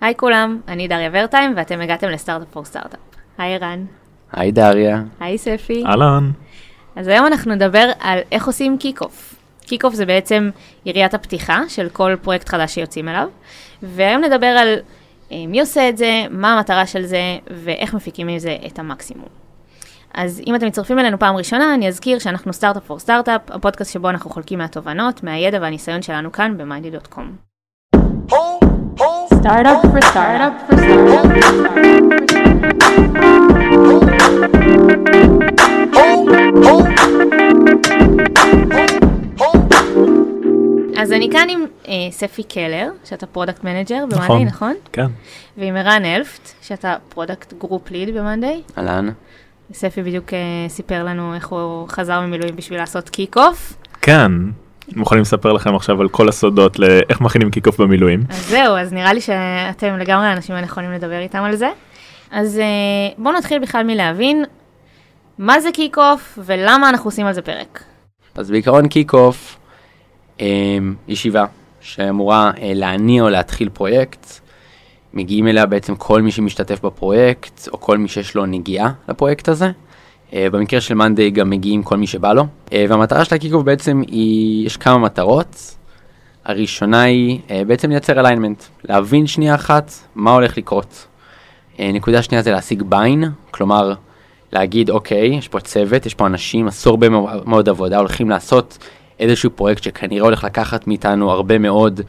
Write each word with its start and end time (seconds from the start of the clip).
היי 0.00 0.14
כולם, 0.16 0.60
אני 0.68 0.88
דריה 0.88 1.10
ורטהיים 1.12 1.52
ואתם 1.56 1.80
הגעתם 1.80 2.08
ל 2.08 2.13
Startup 2.13 2.48
for 2.48 2.64
Startup. 2.64 3.00
היי 3.38 3.54
ערן. 3.54 3.84
היי 4.32 4.52
דריה. 4.52 5.02
היי 5.20 5.38
ספי. 5.38 5.84
אהלן. 5.86 6.30
אז 6.96 7.08
היום 7.08 7.26
אנחנו 7.26 7.54
נדבר 7.54 7.90
על 8.00 8.18
איך 8.32 8.46
עושים 8.46 8.78
kickoff. 8.78 9.34
kickoff 9.60 9.94
זה 9.94 10.06
בעצם 10.06 10.50
יריית 10.84 11.14
הפתיחה 11.14 11.60
של 11.68 11.88
כל 11.88 12.16
פרויקט 12.22 12.48
חדש 12.48 12.74
שיוצאים 12.74 13.08
אליו, 13.08 13.28
והיום 13.82 14.24
נדבר 14.24 14.46
על 14.46 14.74
אה, 15.32 15.44
מי 15.48 15.60
עושה 15.60 15.88
את 15.88 15.96
זה, 15.96 16.22
מה 16.30 16.54
המטרה 16.54 16.86
של 16.86 17.02
זה 17.02 17.38
ואיך 17.64 17.94
מפיקים 17.94 18.26
מזה 18.26 18.56
את 18.66 18.78
המקסימום. 18.78 19.28
אז 20.14 20.42
אם 20.46 20.54
אתם 20.54 20.66
מצטרפים 20.66 20.98
אלינו 20.98 21.18
פעם 21.18 21.36
ראשונה, 21.36 21.74
אני 21.74 21.88
אזכיר 21.88 22.18
שאנחנו 22.18 22.52
Startup 22.52 22.84
for 22.86 22.98
Startup, 22.98 23.40
הפודקאסט 23.48 23.92
שבו 23.92 24.10
אנחנו 24.10 24.30
חולקים 24.30 24.58
מהתובנות, 24.58 25.22
מהידע 25.22 25.58
והניסיון 25.60 26.02
שלנו 26.02 26.32
כאן 26.32 26.56
ב- 26.58 26.72
monday.com. 26.72 27.48
Startup 28.98 29.80
for 29.92 30.02
startup 30.10 30.54
for 30.66 30.76
startup. 30.76 31.28
אז 40.96 41.12
אני 41.12 41.28
כאן 41.32 41.46
עם 41.48 41.64
אה, 41.88 41.92
ספי 42.10 42.42
קלר, 42.42 42.90
שאתה 43.04 43.26
product 43.26 43.64
manager 43.64 44.04
ב 44.08 44.10
monday, 44.10 44.26
נכון. 44.26 44.46
נכון? 44.46 44.74
כן. 44.92 45.06
ועם 45.56 45.76
ערן 45.76 46.04
אלפט, 46.04 46.50
שאתה 46.62 46.96
product 47.08 47.52
group 47.52 47.90
lead 47.90 48.14
ב 48.14 48.20
monday. 48.20 48.62
אהלן. 48.78 49.08
ספי 49.72 50.02
בדיוק 50.02 50.34
אה, 50.34 50.38
סיפר 50.68 51.04
לנו 51.04 51.34
איך 51.34 51.48
הוא 51.48 51.88
חזר 51.88 52.20
ממילואים 52.20 52.56
בשביל 52.56 52.78
לעשות 52.78 53.08
kickoff. 53.08 53.76
כן. 54.02 54.32
מוכנים 54.96 55.22
לספר 55.22 55.52
לכם 55.52 55.74
עכשיו 55.74 56.00
על 56.00 56.08
כל 56.08 56.28
הסודות 56.28 56.78
לאיך 56.78 57.20
מכינים 57.20 57.50
kickoff 57.50 57.80
במילואים. 57.80 58.24
אז 58.28 58.48
זהו, 58.48 58.76
אז 58.76 58.92
נראה 58.92 59.12
לי 59.12 59.20
שאתם 59.20 59.98
לגמרי 59.98 60.26
האנשים 60.26 60.54
הנכונים 60.54 60.92
לדבר 60.92 61.18
איתם 61.18 61.42
על 61.42 61.56
זה. 61.56 61.70
אז 62.30 62.58
אה, 62.58 62.64
בואו 63.18 63.34
נתחיל 63.34 63.58
בכלל 63.58 63.82
מלהבין 63.82 64.44
מה 65.38 65.60
זה 65.60 65.68
kickoff 65.72 66.38
ולמה 66.44 66.88
אנחנו 66.88 67.08
עושים 67.08 67.26
על 67.26 67.32
זה 67.32 67.42
פרק. 67.42 67.82
אז 68.34 68.50
בעיקרון 68.50 68.88
kickoff, 68.88 69.58
ישיבה 71.08 71.44
שאמורה 71.80 72.50
אה, 72.62 72.72
להניע 72.74 73.22
או 73.22 73.28
להתחיל 73.28 73.68
פרויקט. 73.68 74.40
מגיעים 75.14 75.48
אליה 75.48 75.66
בעצם 75.66 75.96
כל 75.96 76.22
מי 76.22 76.30
שמשתתף 76.30 76.84
בפרויקט, 76.84 77.68
או 77.72 77.80
כל 77.80 77.98
מי 77.98 78.08
שיש 78.08 78.34
לו 78.34 78.46
נגיעה 78.46 78.92
לפרויקט 79.08 79.48
הזה. 79.48 79.70
אה, 80.34 80.46
במקרה 80.52 80.80
של 80.80 80.94
monday 80.94 81.30
גם 81.30 81.50
מגיעים 81.50 81.82
כל 81.82 81.96
מי 81.96 82.06
שבא 82.06 82.32
לו. 82.32 82.46
אה, 82.72 82.84
והמטרה 82.88 83.24
של 83.24 83.34
ה 83.34 83.52
kickoff 83.52 83.62
בעצם 83.62 84.02
היא, 84.06 84.66
יש 84.66 84.76
כמה 84.76 84.98
מטרות. 84.98 85.74
הראשונה 86.44 87.02
היא 87.02 87.40
אה, 87.50 87.62
בעצם 87.66 87.90
לייצר 87.90 88.20
alignment, 88.20 88.62
להבין 88.84 89.26
שנייה 89.26 89.54
אחת 89.54 89.92
מה 90.14 90.30
הולך 90.34 90.58
לקרות. 90.58 91.06
נקודה 91.80 92.22
שנייה 92.22 92.42
זה 92.42 92.50
להשיג 92.50 92.82
buy-in, 92.82 93.24
כלומר 93.50 93.94
להגיד 94.52 94.90
אוקיי, 94.90 95.26
יש 95.26 95.48
פה 95.48 95.60
צוות, 95.60 96.06
יש 96.06 96.14
פה 96.14 96.26
אנשים, 96.26 96.68
עשו 96.68 96.90
הרבה 96.90 97.08
מאו- 97.08 97.28
מאוד 97.44 97.68
עבודה, 97.68 97.98
הולכים 97.98 98.30
לעשות 98.30 98.78
איזשהו 99.20 99.50
פרויקט 99.50 99.82
שכנראה 99.82 100.24
הולך 100.24 100.44
לקחת 100.44 100.86
מאיתנו 100.86 101.30
הרבה 101.30 101.58
מאוד 101.58 102.00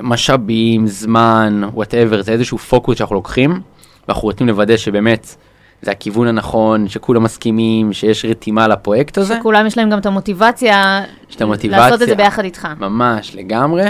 משאבים, 0.00 0.86
זמן, 0.86 1.62
whatever, 1.72 2.22
זה 2.22 2.32
איזשהו 2.32 2.58
פוקוס 2.58 2.98
שאנחנו 2.98 3.14
לוקחים, 3.14 3.60
ואנחנו 4.08 4.22
רוצים 4.22 4.46
לוודא 4.46 4.76
שבאמת 4.76 5.36
זה 5.82 5.90
הכיוון 5.90 6.26
הנכון, 6.26 6.88
שכולם 6.88 7.22
מסכימים, 7.22 7.92
שיש 7.92 8.24
רתימה 8.24 8.68
לפרויקט 8.68 9.18
הזה. 9.18 9.38
כולם 9.42 9.66
יש 9.66 9.78
להם 9.78 9.90
גם 9.90 9.98
את 9.98 10.06
המוטיבציה, 10.06 11.04
יש 11.30 11.36
את 11.36 11.40
המוטיבציה. 11.40 11.80
לעשות 11.80 12.02
את 12.02 12.08
זה 12.08 12.14
ביחד 12.14 12.44
איתך. 12.44 12.68
ממש, 12.80 13.34
לגמרי. 13.34 13.84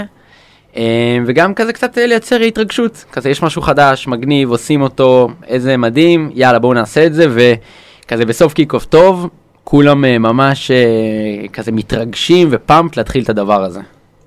אה, 0.77 1.17
וגם 1.25 1.53
כזה 1.53 1.73
קצת 1.73 1.97
אה, 1.97 2.05
לייצר 2.05 2.39
התרגשות, 2.39 3.05
כזה 3.11 3.29
יש 3.29 3.43
משהו 3.43 3.61
חדש, 3.61 4.07
מגניב, 4.07 4.49
עושים 4.49 4.81
אותו, 4.81 5.29
איזה 5.47 5.77
מדהים, 5.77 6.29
יאללה 6.33 6.59
בואו 6.59 6.73
נעשה 6.73 7.05
את 7.05 7.13
זה, 7.13 7.25
וכזה 7.29 8.25
בסוף 8.25 8.53
קיק 8.53 8.73
אוף 8.73 8.85
טוב, 8.85 9.29
כולם 9.63 10.05
אה, 10.05 10.17
ממש 10.17 10.71
אה, 10.71 11.47
כזה 11.53 11.71
מתרגשים 11.71 12.47
ופאמפ 12.51 12.97
להתחיל 12.97 13.23
את 13.23 13.29
הדבר 13.29 13.63
הזה. 13.63 13.79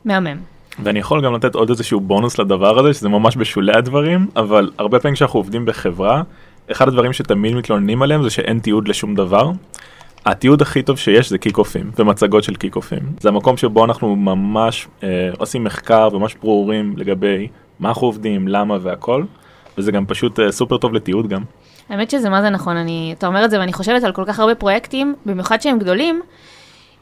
מהמם. 0.04 0.37
ואני 0.82 0.98
יכול 0.98 1.25
גם 1.25 1.34
לתת 1.34 1.54
עוד 1.54 1.70
איזשהו 1.70 2.00
בונוס 2.00 2.38
לדבר 2.38 2.78
הזה, 2.78 2.94
שזה 2.94 3.08
ממש 3.08 3.37
בשולי 3.37 3.72
הדברים, 3.72 4.26
אבל 4.37 4.70
הרבה 4.78 4.98
פעמים 4.98 5.14
כשאנחנו 5.14 5.38
עובדים 5.38 5.66
בחברה, 5.66 6.22
אחד 6.72 6.88
הדברים 6.88 7.12
שתמיד 7.12 7.55
מתלוננים 7.55 8.03
עליהם 8.03 8.22
זה 8.22 8.31
שאין 8.31 8.59
תיעוד 8.59 8.88
לשום 8.88 9.15
דבר. 9.15 9.50
התיעוד 10.27 10.62
הכי 10.62 10.83
טוב 10.83 10.99
שיש 10.99 11.31
זה 11.31 11.38
קיק-אופים 11.38 11.91
ומצגות 11.99 12.44
של 12.44 12.55
קיק-אופים. 12.55 13.03
זה 13.21 13.28
המקום 13.28 13.56
שבו 13.56 13.84
אנחנו 13.84 14.16
ממש 14.16 14.88
אה, 15.03 15.09
עושים 15.38 15.65
מחקר 15.65 16.09
וממש 16.12 16.34
ברורים 16.34 16.94
לגבי 16.97 17.49
מה 17.81 17.88
אנחנו 17.88 18.06
עובדים, 18.06 18.49
למה 18.49 18.78
והכל, 18.81 19.25
וזה 19.78 19.93
גם 19.93 20.06
פשוט 20.06 20.41
אה, 20.41 20.53
סופר 20.53 20.78
טוב 20.78 20.94
לתיעוד 20.94 21.28
גם. 21.28 21.43
האמת 21.88 22.11
שזה 22.11 22.31
מה 22.31 22.43
זה 22.43 22.50
נכון, 22.50 22.77
אני, 22.77 23.15
אתה 23.19 23.27
אומר 23.27 23.44
את 23.44 23.50
זה 23.50 23.61
ואני 23.61 23.72
חושבת 23.72 24.05
על 24.05 24.12
כל 24.12 24.25
כך 24.27 24.41
הרבה 24.41 24.55
פרויקטים, 24.55 25.15
במיוחד 25.27 25.61
שהם 25.62 25.78
גדולים, 25.78 26.22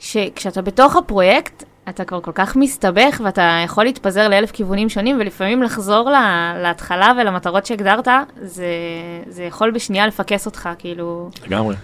שכשאתה 0.01 0.63
בתוך 0.63 0.97
הפרויקט, 0.97 1.65
אתה 1.91 2.05
כבר 2.05 2.21
כל 2.21 2.33
כך 2.35 2.57
מסתבך 2.57 3.21
ואתה 3.25 3.61
יכול 3.65 3.85
להתפזר 3.85 4.29
לאלף 4.29 4.51
כיוונים 4.51 4.89
שונים, 4.89 5.17
ולפעמים 5.21 5.63
לחזור 5.63 6.11
לה, 6.11 6.53
להתחלה 6.63 7.13
ולמטרות 7.21 7.67
שהגדרת, 7.67 8.09
זה, 8.43 8.67
זה 9.29 9.43
יכול 9.43 9.71
בשנייה 9.71 10.07
לפקס 10.07 10.47
אותך, 10.47 10.69
כאילו, 10.79 11.31
לגמרי. 11.47 11.75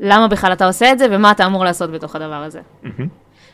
למה 0.00 0.28
בכלל 0.28 0.52
אתה 0.52 0.66
עושה 0.66 0.92
את 0.92 0.98
זה 0.98 1.06
ומה 1.10 1.30
אתה 1.30 1.46
אמור 1.46 1.64
לעשות 1.64 1.90
בתוך 1.90 2.16
הדבר 2.16 2.34
הזה. 2.34 2.60
מהמם. 2.82 3.08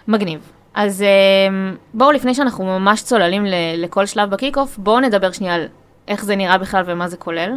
מגניב. 0.08 0.41
אז 0.75 1.03
אמ, 1.03 1.75
בואו 1.94 2.12
לפני 2.12 2.34
שאנחנו 2.34 2.64
ממש 2.64 3.03
צוללים 3.03 3.47
ל- 3.47 3.54
לכל 3.76 4.06
שלב 4.06 4.31
ב 4.31 4.36
kickoff, 4.36 4.78
בואו 4.78 5.00
נדבר 5.00 5.32
שנייה 5.32 5.54
על 5.54 5.66
איך 6.08 6.25
זה 6.25 6.37
נראה 6.37 6.58
בכלל 6.58 6.82
ומה 6.87 7.08
זה 7.08 7.16
כולל. 7.16 7.53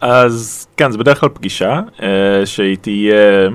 אז 0.00 0.66
כן, 0.76 0.90
זה 0.90 0.98
בדרך 0.98 1.20
כלל 1.20 1.28
פגישה 1.28 1.80
אה, 2.02 2.46
שהיא 2.46 2.76
תהיה 2.80 3.48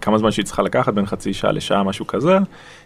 כמה 0.00 0.18
זמן 0.18 0.30
שהיא 0.30 0.44
צריכה 0.44 0.62
לקחת, 0.62 0.94
בין 0.94 1.06
חצי 1.06 1.32
שעה 1.32 1.52
לשעה, 1.52 1.82
משהו 1.82 2.06
כזה. 2.06 2.38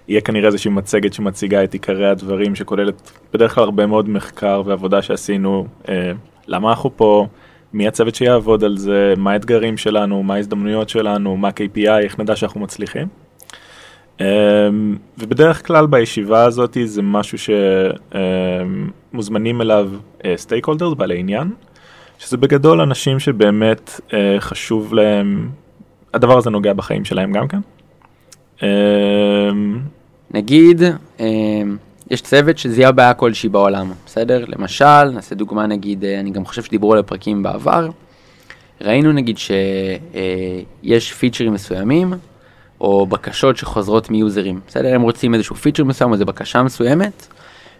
יהיה 0.09 0.21
כנראה 0.21 0.47
איזושהי 0.47 0.71
מצגת 0.71 1.13
שמציגה 1.13 1.65
את 1.65 1.73
עיקרי 1.73 2.09
הדברים, 2.09 2.55
שכוללת 2.55 3.13
בדרך 3.33 3.55
כלל 3.55 3.65
הרבה 3.65 3.87
מאוד 3.87 4.09
מחקר 4.09 4.63
ועבודה 4.65 5.03
שעשינו, 5.03 5.67
אה, 5.89 6.13
למה 6.47 6.71
אנחנו 6.71 6.97
פה, 6.97 7.27
מי 7.73 7.89
הצוות 7.89 8.15
שיעבוד 8.15 8.65
על 8.65 8.77
זה, 8.77 9.15
מה 9.17 9.33
האתגרים 9.33 9.77
שלנו, 9.77 10.23
מה 10.23 10.35
ההזדמנויות 10.35 10.89
שלנו, 10.89 11.37
מה 11.37 11.49
ה-KPI, 11.49 12.03
איך 12.03 12.19
נדע 12.19 12.37
שאנחנו 12.37 12.61
מצליחים. 12.61 13.09
Um, 14.19 14.23
ובדרך 15.19 15.67
כלל 15.67 15.87
בישיבה 15.87 16.45
הזאת 16.45 16.77
זה 16.85 17.03
משהו 17.03 17.39
שמוזמנים 19.13 19.61
אליו 19.61 19.91
סטייק 20.37 20.67
הולדרס, 20.67 20.95
בעלי 20.95 21.19
עניין, 21.19 21.51
שזה 22.19 22.37
בגדול 22.37 22.81
אנשים 22.81 23.19
שבאמת 23.19 24.01
uh, 24.09 24.13
חשוב 24.39 24.95
להם, 24.95 25.49
הדבר 26.15 26.39
הזה 26.39 26.51
נוגע 26.51 26.73
בחיים 26.73 27.05
שלהם 27.05 27.33
גם 27.33 27.49
כן. 27.49 27.59
Um, 28.59 28.63
נגיד, 30.31 30.83
אה, 31.21 31.27
יש 32.11 32.23
צוות 32.23 32.59
שזיהה 32.59 32.93
בעיה 32.93 33.15
כלשהי 33.15 33.49
בעולם, 33.49 33.93
בסדר? 34.07 34.45
למשל, 34.49 35.05
נעשה 35.05 35.35
דוגמה 35.35 35.67
נגיד, 35.67 36.05
אה, 36.05 36.21
אני 36.21 36.31
גם 36.31 36.45
חושב 36.45 36.63
שדיברו 36.63 36.93
על 36.93 36.99
הפרקים 36.99 37.43
בעבר, 37.43 37.89
ראינו 38.81 39.13
נגיד 39.13 39.39
שיש 39.39 41.13
פיצ'רים 41.13 41.53
מסוימים, 41.53 42.13
או 42.81 43.07
בקשות 43.07 43.57
שחוזרות 43.57 44.11
מיוזרים, 44.11 44.61
בסדר? 44.67 44.95
הם 44.95 45.03
רוצים 45.03 45.35
איזשהו 45.35 45.57
פיצ'ר 45.57 45.85
מסוים, 45.85 46.11
או 46.11 46.15
איזו 46.15 46.25
בקשה 46.25 46.63
מסוימת, 46.63 47.27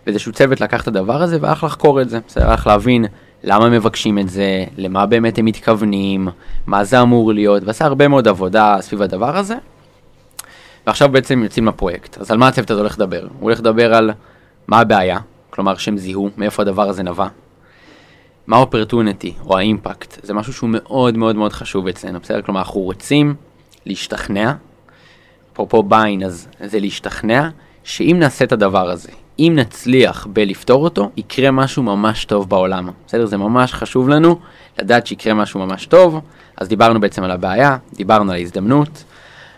ואיזשהו 0.07 0.33
צוות 0.33 0.61
לקח 0.61 0.83
את 0.83 0.89
הדבר 0.89 1.23
הזה 1.23 1.39
והלך 1.41 1.65
לחקור 1.65 2.03
את 2.03 2.09
זה, 2.09 2.19
בסדר? 2.29 2.51
הלך 2.51 2.67
להבין 2.67 3.05
למה 3.45 3.67
הם 3.67 3.73
מבקשים 3.73 4.19
את 4.19 4.29
זה, 4.29 4.65
למה 4.77 5.07
באמת 5.07 5.39
הם 5.39 5.45
מתכוונים, 5.45 6.29
מה 6.67 6.85
זה 6.85 7.03
אמור 7.03 7.33
להיות, 7.33 7.63
ועשה 7.67 7.85
הרבה 7.85 8.09
מאוד 8.09 8.29
עבודה 8.29 8.77
סביב 8.81 9.03
הדבר 9.03 9.37
הזה. 9.37 9.55
ועכשיו 10.87 11.09
בעצם 11.09 11.43
יוצאים 11.43 11.67
לפרויקט. 11.67 12.19
אז 12.19 12.31
על 12.31 12.39
מה 12.39 12.49
הצוות 12.49 12.71
הזה 12.71 12.81
הולך 12.81 12.95
לדבר? 12.95 13.23
הוא 13.23 13.31
הולך 13.41 13.59
לדבר 13.59 13.95
על 13.95 14.11
מה 14.69 14.81
הבעיה, 14.81 15.19
כלומר 15.51 15.77
שהם 15.77 15.99
זיהו, 15.99 16.31
מאיפה 16.37 16.63
הדבר 16.63 16.89
הזה 16.89 17.03
נבע. 17.03 17.27
מה 18.47 18.57
ה-opportunity 18.57 19.47
או 19.47 19.59
האימפקט, 19.59 20.19
זה 20.23 20.35
משהו 20.35 20.53
שהוא 20.53 20.71
מאוד 20.73 21.17
מאוד 21.17 21.37
מאוד 21.37 21.53
חשוב 21.53 21.89
אצלנו, 21.89 22.21
בסדר? 22.21 22.43
כלומר 22.43 22.61
אנחנו 22.61 22.81
רוצים 22.81 23.35
להשתכנע, 23.87 24.53
אפרופו 25.53 25.83
ביין 25.83 26.25
אז 26.25 26.49
זה 26.65 26.81
להשתכנע, 26.81 27.49
שאם 27.85 28.17
נעשה 28.19 28.45
את 28.45 28.53
הדבר 28.53 28.91
הזה, 28.91 29.11
אם 29.41 29.53
נצליח 29.57 30.27
בלפתור 30.33 30.85
אותו, 30.85 31.11
יקרה 31.17 31.51
משהו 31.51 31.83
ממש 31.83 32.25
טוב 32.25 32.49
בעולם, 32.49 32.89
בסדר? 33.07 33.27
זה 33.27 33.37
ממש 33.37 33.73
חשוב 33.73 34.09
לנו 34.09 34.39
לדעת 34.79 35.07
שיקרה 35.07 35.35
משהו 35.35 35.61
ממש 35.61 35.87
טוב, 35.87 36.21
אז 36.57 36.69
דיברנו 36.69 37.01
בעצם 37.01 37.25
על 37.25 37.31
הבעיה, 37.31 37.77
דיברנו 37.95 38.33
על 38.33 38.37
ההזדמנות, 38.37 39.05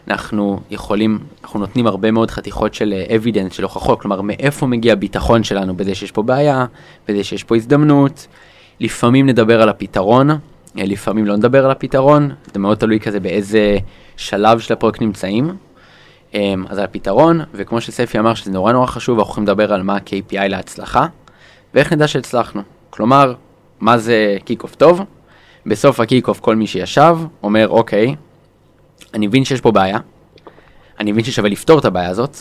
אנחנו 0.09 0.61
יכולים, 0.71 1.19
אנחנו 1.45 1.61
נותנים 1.61 1.87
הרבה 1.87 2.11
מאוד 2.11 2.31
חתיכות 2.31 2.75
של 2.75 2.95
אבידנס, 3.17 3.53
של 3.53 3.63
הוכחות, 3.63 4.01
כלומר 4.01 4.21
מאיפה 4.21 4.67
מגיע 4.67 4.93
הביטחון 4.93 5.45
שלנו 5.45 5.77
בזה 5.77 5.95
שיש 5.95 6.11
פה 6.11 6.23
בעיה, 6.23 6.67
בזה 7.09 7.25
שיש 7.25 7.45
פה 7.45 7.57
הזדמנות. 7.57 8.27
לפעמים 8.81 9.27
נדבר 9.27 9.63
על 9.63 9.69
הפתרון, 9.69 10.31
אה, 10.31 10.37
לפעמים 10.77 11.27
לא 11.27 11.37
נדבר 11.37 11.65
על 11.65 11.71
הפתרון, 11.71 12.31
זה 12.53 12.59
מאוד 12.59 12.79
תלוי 12.79 13.01
כזה 13.01 13.21
באיזה 13.21 13.79
שלב 14.17 14.59
של 14.59 14.73
הפרויקט 14.73 15.01
נמצאים. 15.01 15.57
אמ, 16.35 16.65
אז 16.69 16.79
על 16.79 16.85
הפתרון, 16.85 17.41
וכמו 17.55 17.81
שספי 17.81 18.19
אמר 18.19 18.35
שזה 18.35 18.51
נורא 18.51 18.73
נורא 18.73 18.87
חשוב, 18.87 19.19
אנחנו 19.19 19.33
יכולים 19.33 19.49
לדבר 19.49 19.73
על 19.73 19.83
מה 19.83 19.97
ה-KPI 19.97 20.49
להצלחה, 20.49 21.07
ואיך 21.75 21.93
נדע 21.93 22.09
שהצלחנו. 22.09 22.63
כלומר, 22.91 23.35
מה 23.81 23.99
זה 23.99 24.37
kickoff 24.45 24.75
טוב? 24.75 25.01
בסוף 25.67 26.01
ה 26.01 26.06
kickoff 26.06 26.41
כל 26.41 26.57
מי 26.57 26.67
שישב 26.67 27.17
אומר, 27.43 27.69
אוקיי, 27.69 28.15
אני 29.15 29.27
מבין 29.27 29.45
שיש 29.45 29.61
פה 29.61 29.71
בעיה, 29.71 29.99
אני 31.01 31.13
מבין 31.13 31.25
ששווה 31.25 31.49
לפתור 31.51 31.79
את 31.79 31.85
הבעיה 31.85 32.09
הזאת, 32.09 32.37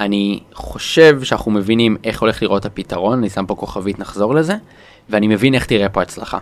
אני 0.00 0.40
חושב 0.54 1.22
שאנחנו 1.22 1.50
מבינים 1.50 1.96
איך 2.04 2.20
הולך 2.20 2.42
להיראות 2.42 2.64
הפתרון, 2.64 3.18
אני 3.18 3.30
שם 3.30 3.46
פה 3.46 3.54
כוכבית, 3.54 3.98
נחזור 3.98 4.34
לזה, 4.34 4.56
ואני 5.10 5.28
מבין 5.28 5.54
איך 5.54 5.66
תראה 5.66 5.88
פה 5.88 6.02
הצלחה. 6.02 6.38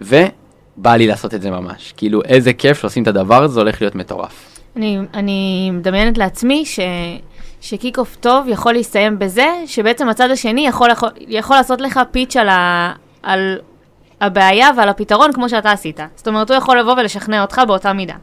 ובא 0.00 0.96
לי 0.96 1.06
לעשות 1.06 1.34
את 1.34 1.42
זה 1.42 1.50
ממש. 1.50 1.94
כאילו, 1.96 2.22
איזה 2.22 2.52
כיף 2.52 2.80
שעושים 2.80 3.02
את 3.02 3.08
הדבר 3.08 3.42
הזה, 3.42 3.54
זה 3.54 3.60
הולך 3.60 3.82
להיות 3.82 3.94
מטורף. 3.94 4.57
אני, 4.78 4.98
אני 5.14 5.70
מדמיינת 5.72 6.18
לעצמי 6.18 6.66
ש, 6.66 6.80
שקיק 7.60 7.98
אוף 7.98 8.16
טוב 8.16 8.48
יכול 8.48 8.72
להסתיים 8.72 9.18
בזה, 9.18 9.46
שבעצם 9.66 10.08
הצד 10.08 10.30
השני 10.30 10.66
יכול, 10.66 10.90
יכול, 10.90 11.08
יכול 11.28 11.56
לעשות 11.56 11.80
לך 11.80 12.00
פיץ' 12.10 12.36
על, 12.36 12.48
ה, 12.48 12.92
על 13.22 13.58
הבעיה 14.20 14.68
ועל 14.76 14.88
הפתרון 14.88 15.32
כמו 15.32 15.48
שאתה 15.48 15.72
עשית. 15.72 16.00
זאת 16.16 16.28
אומרת, 16.28 16.50
הוא 16.50 16.58
יכול 16.58 16.78
לבוא 16.78 16.92
ולשכנע 16.92 17.42
אותך 17.42 17.60
באותה 17.66 17.92
מידה. 17.92 18.14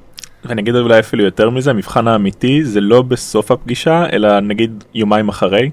ואני 0.45 0.61
אגיד 0.61 0.75
אולי 0.75 0.99
אפילו 0.99 1.23
יותר 1.23 1.49
מזה, 1.49 1.69
המבחן 1.71 2.07
האמיתי 2.07 2.63
זה 2.63 2.81
לא 2.81 3.01
בסוף 3.01 3.51
הפגישה, 3.51 4.05
אלא 4.11 4.39
נגיד 4.39 4.83
יומיים 4.93 5.29
אחרי. 5.29 5.71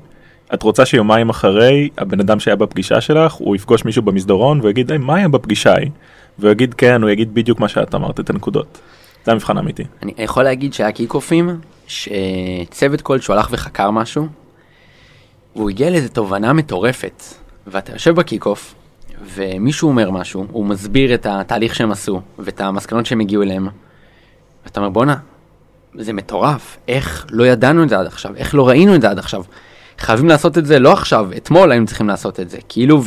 את 0.54 0.62
רוצה 0.62 0.86
שיומיים 0.86 1.28
אחרי, 1.28 1.88
הבן 1.98 2.20
אדם 2.20 2.40
שהיה 2.40 2.56
בפגישה 2.56 3.00
שלך, 3.00 3.32
הוא 3.32 3.56
יפגוש 3.56 3.84
מישהו 3.84 4.02
במסדרון 4.02 4.60
ויגיד, 4.62 4.90
היי, 4.90 4.98
מה 4.98 5.16
היה 5.16 5.28
בפגישה 5.28 5.72
ההיא? 5.72 5.90
והוא 6.38 6.50
יגיד 6.50 6.74
כן, 6.74 7.02
הוא 7.02 7.10
יגיד 7.10 7.34
בדיוק 7.34 7.60
מה 7.60 7.68
שאת 7.68 7.94
אמרת, 7.94 8.20
את 8.20 8.30
הנקודות. 8.30 8.78
זה 9.24 9.32
המבחן 9.32 9.56
האמיתי. 9.56 9.84
אני 10.02 10.12
יכול 10.18 10.42
להגיד 10.42 10.74
שהיה 10.74 10.92
קיק-אופים, 10.92 11.60
שצוות 11.86 13.00
כלשהו 13.00 13.34
הלך 13.34 13.48
וחקר 13.50 13.90
משהו, 13.90 14.26
והוא 15.56 15.70
הגיע 15.70 15.90
לאיזו 15.90 16.08
תובנה 16.08 16.52
מטורפת, 16.52 17.22
ואתה 17.66 17.92
יושב 17.92 18.14
ב 18.14 18.21
kickoff, 18.21 18.74
ומישהו 19.34 19.88
אומר 19.88 20.10
משהו, 20.10 20.46
הוא 20.50 20.66
מסביר 20.66 21.14
את 21.14 21.26
התהליך 21.26 21.74
שהם 21.74 21.92
עשו, 21.92 22.20
ואת 22.38 22.60
המסקנות 22.60 23.06
שהם 23.06 23.20
הגיעו 23.20 23.42
אליהם, 23.42 23.68
ואתה 24.64 24.80
אומר, 24.80 24.90
בואנה, 24.90 25.16
זה 25.94 26.12
מטורף, 26.12 26.76
איך 26.88 27.26
לא 27.30 27.46
ידענו 27.46 27.82
את 27.82 27.88
זה 27.88 27.98
עד 27.98 28.06
עכשיו, 28.06 28.36
איך 28.36 28.54
לא 28.54 28.68
ראינו 28.68 28.94
את 28.94 29.00
זה 29.00 29.10
עד 29.10 29.18
עכשיו. 29.18 29.44
חייבים 29.98 30.28
לעשות 30.28 30.58
את 30.58 30.66
זה 30.66 30.78
לא 30.78 30.92
עכשיו, 30.92 31.30
אתמול 31.36 31.72
היינו 31.72 31.86
צריכים 31.86 32.08
לעשות 32.08 32.40
את 32.40 32.50
זה. 32.50 32.58
כאילו, 32.68 33.02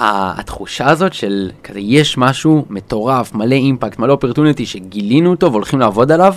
והתחושה 0.00 0.88
הזאת 0.88 1.12
של 1.12 1.50
כזה, 1.64 1.80
יש 1.80 2.18
משהו 2.18 2.64
מטורף, 2.70 3.34
מלא 3.34 3.54
אימפקט, 3.54 3.98
מלא 3.98 4.12
אופרטוניטי, 4.12 4.66
שגילינו 4.66 5.30
אותו 5.30 5.52
והולכים 5.52 5.80
לעבוד 5.80 6.12
עליו, 6.12 6.34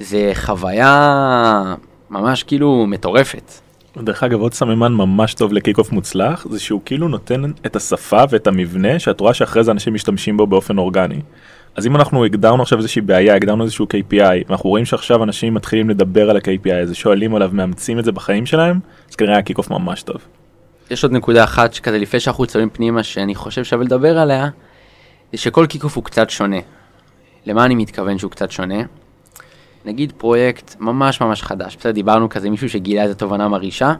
זה 0.00 0.32
חוויה 0.34 1.74
ממש 2.10 2.42
כאילו 2.42 2.86
מטורפת. 2.88 3.52
דרך 3.96 4.22
אגב 4.22 4.40
עוד 4.40 4.54
סממן 4.54 4.92
ממש 4.92 5.34
טוב 5.34 5.52
לקיק 5.52 5.78
אוף 5.78 5.92
מוצלח 5.92 6.46
זה 6.50 6.60
שהוא 6.60 6.80
כאילו 6.84 7.08
נותן 7.08 7.42
את 7.66 7.76
השפה 7.76 8.22
ואת 8.30 8.46
המבנה 8.46 8.98
שאת 8.98 9.20
רואה 9.20 9.34
שאחרי 9.34 9.64
זה 9.64 9.70
אנשים 9.70 9.94
משתמשים 9.94 10.36
בו 10.36 10.46
באופן 10.46 10.78
אורגני. 10.78 11.20
אז 11.76 11.86
אם 11.86 11.96
אנחנו 11.96 12.24
הגדרנו 12.24 12.62
עכשיו 12.62 12.78
איזושהי 12.78 13.02
בעיה 13.02 13.34
הגדרנו 13.34 13.64
איזשהו 13.64 13.86
KPI 13.86 14.44
ואנחנו 14.48 14.70
רואים 14.70 14.84
שעכשיו 14.84 15.22
אנשים 15.22 15.54
מתחילים 15.54 15.90
לדבר 15.90 16.30
על 16.30 16.36
ה-KPI 16.36 16.74
הזה 16.82 16.94
שואלים 16.94 17.34
עליו 17.34 17.50
מאמצים 17.52 17.98
את 17.98 18.04
זה 18.04 18.12
בחיים 18.12 18.46
שלהם 18.46 18.80
אז 19.10 19.16
כנראה 19.16 19.38
ה 19.38 19.58
kickoff 19.58 19.70
ממש 19.70 20.02
טוב. 20.02 20.16
יש 20.90 21.02
עוד 21.04 21.12
נקודה 21.12 21.44
אחת 21.44 21.74
שכזה 21.74 21.98
לפני 21.98 22.20
שאנחנו 22.20 22.46
צוללים 22.46 22.70
פנימה 22.70 23.02
שאני 23.02 23.34
חושב 23.34 23.64
שווה 23.64 23.84
לדבר 23.84 24.18
עליה, 24.18 24.48
זה 25.32 25.38
שכל 25.38 25.66
kickoff 25.66 25.96
הוא 25.96 26.04
קצת 26.04 26.30
שונה. 26.30 26.56
למה 27.46 27.64
אני 27.64 27.74
מתכוון 27.74 28.18
שהוא 28.18 28.30
קצת 28.30 28.50
שונה? 28.50 28.82
נגיד 29.84 30.12
פרויקט 30.16 30.76
ממש 30.80 31.20
ממש 31.20 31.42
חדש, 31.42 31.76
בסדר, 31.76 31.92
דיברנו 31.92 32.28
כזה 32.28 32.50
מישהו 32.50 32.68
שגילה 32.68 33.02
איזה 33.02 33.14
תובנה 33.14 33.48
מרעישה, 33.48 33.92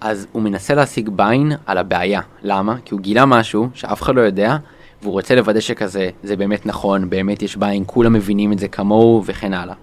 אז 0.00 0.26
הוא 0.32 0.42
מנסה 0.42 0.74
להשיג 0.74 1.08
buy-in 1.08 1.52
על 1.66 1.78
הבעיה. 1.78 2.20
למה? 2.42 2.76
כי 2.84 2.94
הוא 2.94 3.00
גילה 3.00 3.26
משהו 3.26 3.68
שאף 3.74 4.02
אחד 4.02 4.14
לא 4.14 4.20
יודע, 4.20 4.56
והוא 5.02 5.12
רוצה 5.12 5.34
לוודא 5.34 5.60
שכזה, 5.60 6.10
זה 6.22 6.36
באמת 6.36 6.66
נכון, 6.66 7.10
באמת 7.10 7.42
יש 7.42 7.56
buy-in, 7.56 7.84
כולם 7.86 8.12
מבינים 8.12 8.52
את 8.52 8.58
זה 8.58 8.68
כמוהו 8.68 9.22
וכן 9.26 9.54
הלאה. 9.54 9.74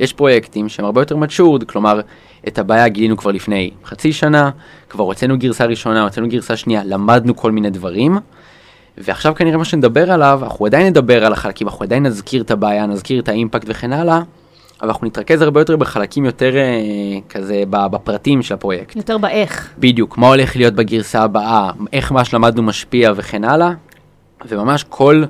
יש 0.00 0.12
פרויקטים 0.12 0.68
שהם 0.68 0.84
הרבה 0.84 1.00
יותר 1.00 1.16
מצ'ורד, 1.16 1.64
כלומר, 1.64 2.00
את 2.48 2.58
הבעיה 2.58 2.88
גילינו 2.88 3.16
כבר 3.16 3.30
לפני 3.30 3.70
חצי 3.84 4.12
שנה, 4.12 4.50
כבר 4.88 5.04
הוצאנו 5.04 5.38
גרסה 5.38 5.64
ראשונה, 5.64 6.02
הוצאנו 6.02 6.28
גרסה 6.28 6.56
שנייה, 6.56 6.84
למדנו 6.84 7.36
כל 7.36 7.52
מיני 7.52 7.70
דברים, 7.70 8.18
ועכשיו 8.98 9.34
כנראה 9.34 9.56
מה 9.56 9.64
שנדבר 9.64 10.12
עליו, 10.12 10.40
אנחנו 10.42 10.66
עדיין 10.66 10.86
נדבר 10.86 11.26
על 11.26 11.32
החלקים, 11.32 11.68
אנחנו 11.68 11.82
עדיין 11.84 12.06
נזכיר 12.06 12.42
את 12.42 12.50
הבעיה, 12.50 12.86
נזכיר 12.86 13.20
את 13.20 13.28
האימפקט 13.28 13.66
וכן 13.68 13.92
הלאה, 13.92 14.20
אבל 14.80 14.88
אנחנו 14.88 15.06
נתרכז 15.06 15.42
הרבה 15.42 15.60
יותר 15.60 15.76
בחלקים 15.76 16.24
יותר 16.24 16.56
אה, 16.56 16.62
כזה 17.28 17.62
בפרטים 17.70 18.42
של 18.42 18.54
הפרויקט. 18.54 18.96
יותר 18.96 19.18
באיך. 19.18 19.74
בדיוק, 19.78 20.18
מה 20.18 20.28
הולך 20.28 20.56
להיות 20.56 20.74
בגרסה 20.74 21.22
הבאה, 21.22 21.70
איך 21.92 22.12
מה 22.12 22.24
שלמדנו 22.24 22.62
משפיע 22.62 23.12
וכן 23.16 23.44
הלאה, 23.44 23.70
וממש 24.48 24.84
כל 24.88 25.24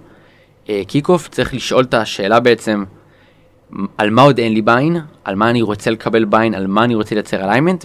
אה, 0.68 0.82
kickoff 0.86 1.28
צריך 1.28 1.54
לשאול 1.54 1.84
את 1.84 1.94
השאלה 1.94 2.40
בעצם, 2.40 2.84
על 3.98 4.10
מה 4.10 4.22
עוד 4.22 4.38
אין 4.38 4.52
לי 4.52 4.62
buy-in, 4.62 4.96
על 5.24 5.34
מה 5.34 5.50
אני 5.50 5.62
רוצה 5.62 5.90
לקבל 5.90 6.24
buy-in, 6.24 6.54
על 6.54 6.66
מה 6.66 6.84
אני 6.84 6.94
רוצה 6.94 7.14
לייצר 7.14 7.44
alignment, 7.44 7.84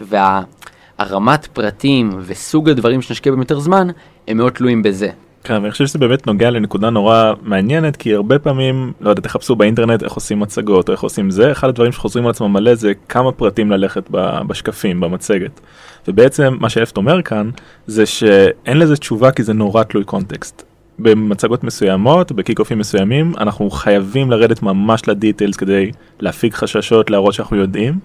ורמת 0.99 1.45
פרטים 1.45 2.09
וסוג 2.21 2.69
הדברים 2.69 3.01
שנשקיע 3.01 3.31
בהם 3.31 3.41
יותר 3.41 3.59
זמן, 3.59 3.87
הם 4.27 4.37
מאוד 4.37 4.51
תלויים 4.53 4.83
בזה. 4.83 5.09
כן, 5.43 5.53
ואני 5.53 5.71
חושב 5.71 5.87
שזה 5.87 5.99
באמת 5.99 6.27
נוגע 6.27 6.49
לנקודה 6.49 6.89
נורא 6.89 7.33
מעניינת 7.41 7.95
כי 7.95 8.13
הרבה 8.13 8.39
פעמים 8.39 8.93
לא 9.01 9.09
יודע 9.09 9.21
תחפשו 9.21 9.55
באינטרנט 9.55 10.03
איך 10.03 10.13
עושים 10.13 10.39
מצגות 10.39 10.89
או 10.89 10.93
איך 10.93 11.01
עושים 11.01 11.29
זה 11.29 11.51
אחד 11.51 11.69
הדברים 11.69 11.91
שחוזרים 11.91 12.25
על 12.25 12.31
עצמם 12.31 12.53
מלא 12.53 12.75
זה 12.75 12.93
כמה 13.09 13.31
פרטים 13.31 13.71
ללכת 13.71 14.09
בשקפים 14.47 14.99
במצגת. 14.99 15.59
ובעצם 16.07 16.57
מה 16.59 16.69
שאפט 16.69 16.97
אומר 16.97 17.21
כאן 17.21 17.49
זה 17.87 18.05
שאין 18.05 18.79
לזה 18.79 18.97
תשובה 18.97 19.31
כי 19.31 19.43
זה 19.43 19.53
נורא 19.53 19.83
תלוי 19.83 20.03
context. 20.03 20.70
במצגות 21.01 21.63
מסוימות 21.63 22.31
בקיק 22.31 22.59
אופים 22.59 22.79
מסוימים 22.79 23.33
אנחנו 23.37 23.69
חייבים 23.69 24.31
לרדת 24.31 24.63
ממש 24.63 25.07
ל 25.07 25.13
details 25.13 25.55
כדי 25.55 25.91
להפיג 26.19 26.53
חששות 26.53 27.09
להראות 27.09 27.33
שאנחנו 27.33 27.57
יודעים. 27.57 27.99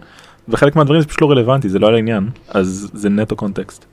וחלק 0.48 0.76
מהדברים 0.76 1.00
זה 1.00 1.06
פשוט 1.06 1.22
לא 1.22 1.30
רלוונטי 1.30 1.68
זה 1.68 1.78
לא 1.78 1.86
על 1.86 1.94
העניין 1.94 2.28
אז 2.48 2.90
זה 2.94 3.08
נטו 3.08 3.36
context. 3.36 3.84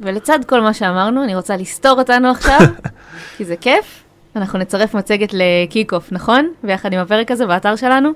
ולצד 0.00 0.38
כל 0.46 0.60
מה 0.60 0.74
שאמרנו, 0.74 1.24
אני 1.24 1.34
רוצה 1.34 1.56
לסתור 1.56 1.98
אותנו 1.98 2.30
עכשיו, 2.30 2.58
כי 3.36 3.44
זה 3.44 3.56
כיף. 3.56 4.02
אנחנו 4.36 4.58
נצרף 4.58 4.94
מצגת 4.94 5.30
ל 5.32 5.41
kickoff, 5.41 6.12
נכון? 6.12 6.50
ביחד 6.64 6.92
עם 6.92 6.98
הפרק 6.98 7.30
הזה 7.30 7.46
באתר 7.46 7.76
שלנו. 7.76 8.10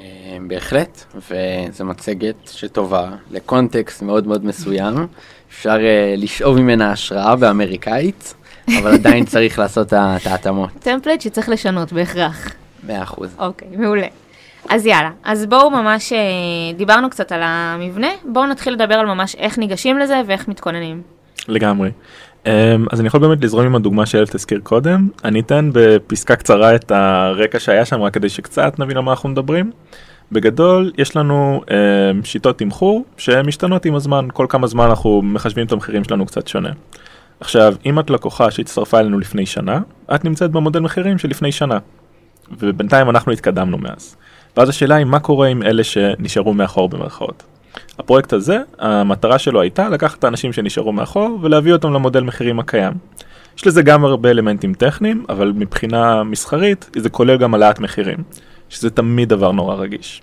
אה, 0.00 0.04
בהחלט, 0.46 1.04
וזו 1.14 1.84
מצגת 1.84 2.48
שטובה 2.52 3.10
ל 3.30 3.39
context 3.39 4.02
מאוד 4.02 4.26
מאוד 4.26 4.44
מסוים. 4.44 5.06
אפשר 5.50 5.78
אה, 5.80 6.14
לשאוב 6.16 6.58
ממנה 6.58 6.92
השראה 6.92 7.36
באמריקאית, 7.36 8.34
אבל 8.78 8.94
עדיין 8.94 9.24
צריך 9.24 9.58
לעשות 9.58 9.86
את 9.92 10.26
ההתאמות. 10.26 10.70
טמפלט 10.80 11.20
שצריך 11.20 11.48
לשנות 11.48 11.92
בהכרח. 11.92 12.48
100%. 12.88 12.90
אוקיי, 13.38 13.68
מעולה. 13.76 14.06
אז 14.68 14.86
יאללה, 14.86 15.10
אז 15.24 15.46
בואו 15.46 15.70
ממש, 15.70 16.12
אה, 16.12 16.18
דיברנו 16.76 17.10
קצת 17.10 17.32
על 17.32 17.40
המבנה, 17.42 18.08
בואו 18.32 18.46
נתחיל 18.46 18.72
לדבר 18.72 18.94
על 18.94 19.06
ממש 19.06 19.36
איך 19.38 19.58
ניגשים 19.58 19.98
לזה 19.98 20.20
ואיך 20.26 20.48
מתכוננים. 20.48 21.02
לגמרי. 21.48 21.90
Um, 22.44 22.48
אז 22.92 23.00
אני 23.00 23.06
יכול 23.06 23.20
באמת 23.20 23.44
לזרום 23.44 23.66
עם 23.66 23.76
הדוגמה 23.76 24.06
שאלף 24.06 24.30
תזכיר 24.30 24.60
קודם. 24.62 25.08
אני 25.24 25.40
אתן 25.40 25.70
בפסקה 25.72 26.36
קצרה 26.36 26.74
את 26.74 26.90
הרקע 26.90 27.60
שהיה 27.60 27.84
שם 27.84 28.02
רק 28.02 28.14
כדי 28.14 28.28
שקצת 28.28 28.78
נבין 28.78 28.96
על 28.96 29.02
מה 29.02 29.10
אנחנו 29.10 29.28
מדברים. 29.28 29.70
בגדול 30.32 30.92
יש 30.98 31.16
לנו 31.16 31.62
um, 31.66 32.26
שיטות 32.26 32.58
תמחור 32.58 33.04
שמשתנות 33.16 33.84
עם 33.84 33.94
הזמן, 33.94 34.28
כל 34.32 34.46
כמה 34.48 34.66
זמן 34.66 34.84
אנחנו 34.84 35.22
מחשבים 35.22 35.66
את 35.66 35.72
המחירים 35.72 36.04
שלנו 36.04 36.26
קצת 36.26 36.48
שונה. 36.48 36.70
עכשיו, 37.40 37.74
אם 37.86 37.98
את 37.98 38.10
לקוחה 38.10 38.50
שהצטרפה 38.50 39.00
אלינו 39.00 39.18
לפני 39.18 39.46
שנה, 39.46 39.80
את 40.14 40.24
נמצאת 40.24 40.50
במודל 40.50 40.80
מחירים 40.80 41.18
של 41.18 41.28
לפני 41.28 41.52
שנה. 41.52 41.78
ובינתיים 42.58 43.10
אנחנו 43.10 43.32
התקדמנו 43.32 43.78
מאז. 43.78 44.16
ואז 44.56 44.68
השאלה 44.68 44.94
היא 44.94 45.04
מה 45.04 45.20
קורה 45.20 45.48
עם 45.48 45.62
אלה 45.62 45.84
שנשארו 45.84 46.54
מאחור 46.54 46.88
במרכאות. 46.88 47.42
הפרויקט 47.98 48.32
הזה, 48.32 48.58
המטרה 48.78 49.38
שלו 49.38 49.60
הייתה 49.60 49.88
לקחת 49.88 50.18
את 50.18 50.24
האנשים 50.24 50.52
שנשארו 50.52 50.92
מאחור 50.92 51.38
ולהביא 51.42 51.72
אותם 51.72 51.92
למודל 51.92 52.20
מחירים 52.20 52.58
הקיים. 52.58 52.92
יש 53.56 53.66
לזה 53.66 53.82
גם 53.82 54.04
הרבה 54.04 54.30
אלמנטים 54.30 54.74
טכניים, 54.74 55.24
אבל 55.28 55.52
מבחינה 55.56 56.22
מסחרית 56.22 56.90
זה 56.96 57.10
כולל 57.10 57.36
גם 57.36 57.54
העלאת 57.54 57.80
מחירים, 57.80 58.18
שזה 58.68 58.90
תמיד 58.90 59.28
דבר 59.28 59.52
נורא 59.52 59.74
רגיש. 59.74 60.22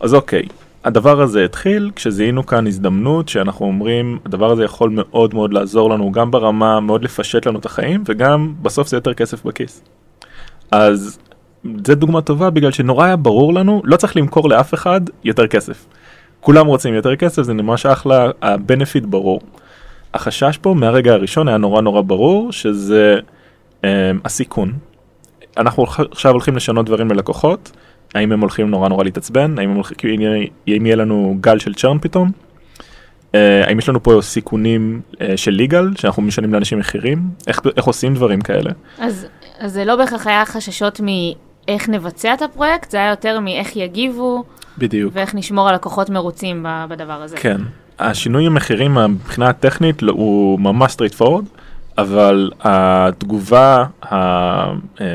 אז 0.00 0.14
אוקיי, 0.14 0.42
הדבר 0.88 1.20
הזה 1.20 1.44
התחיל 1.44 1.90
כשזיהינו 1.96 2.46
כאן 2.46 2.66
הזדמנות 2.66 3.28
שאנחנו 3.28 3.66
אומרים 3.66 4.18
הדבר 4.26 4.50
הזה 4.50 4.64
יכול 4.64 4.90
מאוד 4.90 5.34
מאוד 5.34 5.52
לעזור 5.52 5.90
לנו 5.90 6.12
גם 6.12 6.30
ברמה 6.30 6.80
מאוד 6.80 7.04
לפשט 7.04 7.46
לנו 7.46 7.58
את 7.58 7.66
החיים 7.66 8.02
וגם 8.06 8.54
בסוף 8.62 8.88
זה 8.88 8.96
יותר 8.96 9.14
כסף 9.14 9.44
בכיס. 9.44 9.84
אז 10.70 11.18
זה 11.84 11.94
דוגמה 11.94 12.20
טובה 12.20 12.50
בגלל 12.50 12.72
שנורא 12.72 13.04
היה 13.04 13.16
ברור 13.16 13.54
לנו 13.54 13.82
לא 13.84 13.96
צריך 13.96 14.16
למכור 14.16 14.48
לאף 14.48 14.74
אחד 14.74 15.00
יותר 15.24 15.46
כסף. 15.46 15.86
כולם 16.40 16.66
רוצים 16.66 16.94
יותר 16.94 17.16
כסף 17.16 17.42
זה 17.42 17.54
ממש 17.54 17.86
אחלה 17.86 18.30
הבנפיט 18.42 19.04
ברור. 19.04 19.40
החשש 20.14 20.58
פה 20.62 20.74
מהרגע 20.74 21.12
הראשון 21.12 21.48
היה 21.48 21.56
נורא 21.56 21.80
נורא 21.80 22.02
ברור 22.02 22.52
שזה 22.52 23.16
אה, 23.84 24.10
הסיכון. 24.24 24.72
אנחנו 25.56 25.84
עכשיו 26.10 26.32
הולכים 26.32 26.56
לשנות 26.56 26.86
דברים 26.86 27.10
ללקוחות 27.10 27.72
האם 28.14 28.32
הם 28.32 28.40
הולכים 28.40 28.70
נורא 28.70 28.88
נורא 28.88 29.04
להתעצבן 29.04 29.58
האם, 29.58 29.70
הולכים, 29.70 30.20
אם 30.68 30.86
יהיה 30.86 30.96
לנו 30.96 31.36
גל 31.40 31.58
של 31.58 31.74
צ'רן 31.74 31.98
פתאום. 31.98 32.30
אה, 33.34 33.66
האם 33.66 33.78
יש 33.78 33.88
לנו 33.88 34.02
פה 34.02 34.18
סיכונים 34.22 35.00
אה, 35.20 35.36
של 35.36 35.50
ליגל, 35.50 35.90
שאנחנו 35.96 36.22
משנים 36.22 36.54
לאנשים 36.54 36.78
מחירים? 36.78 37.18
איך, 37.46 37.60
איך 37.76 37.84
עושים 37.84 38.14
דברים 38.14 38.40
כאלה? 38.40 38.70
אז, 38.98 39.26
אז 39.58 39.72
זה 39.72 39.84
לא 39.84 39.96
בהכרח 39.96 40.26
היה 40.26 40.46
חששות 40.46 41.00
מאיך 41.00 41.88
נבצע 41.88 42.34
את 42.34 42.42
הפרויקט, 42.42 42.90
זה 42.90 42.96
היה 42.96 43.10
יותר 43.10 43.40
מאיך 43.40 43.76
יגיבו 43.76 44.44
בדיוק. 44.78 45.12
ואיך 45.16 45.34
נשמור 45.34 45.68
על 45.68 45.74
לקוחות 45.74 46.10
מרוצים 46.10 46.66
בדבר 46.88 47.22
הזה. 47.22 47.36
כן. 47.36 47.60
השינוי 47.98 48.46
המחירים 48.46 48.94
מבחינה 48.94 49.48
הטכנית 49.48 50.02
לא- 50.02 50.12
הוא 50.12 50.60
ממש 50.60 50.94
straight 50.94 51.20
forward, 51.20 51.44
אבל 51.98 52.50
התגובה 52.60 53.84
ה, 54.02 54.14
אה, 54.14 55.06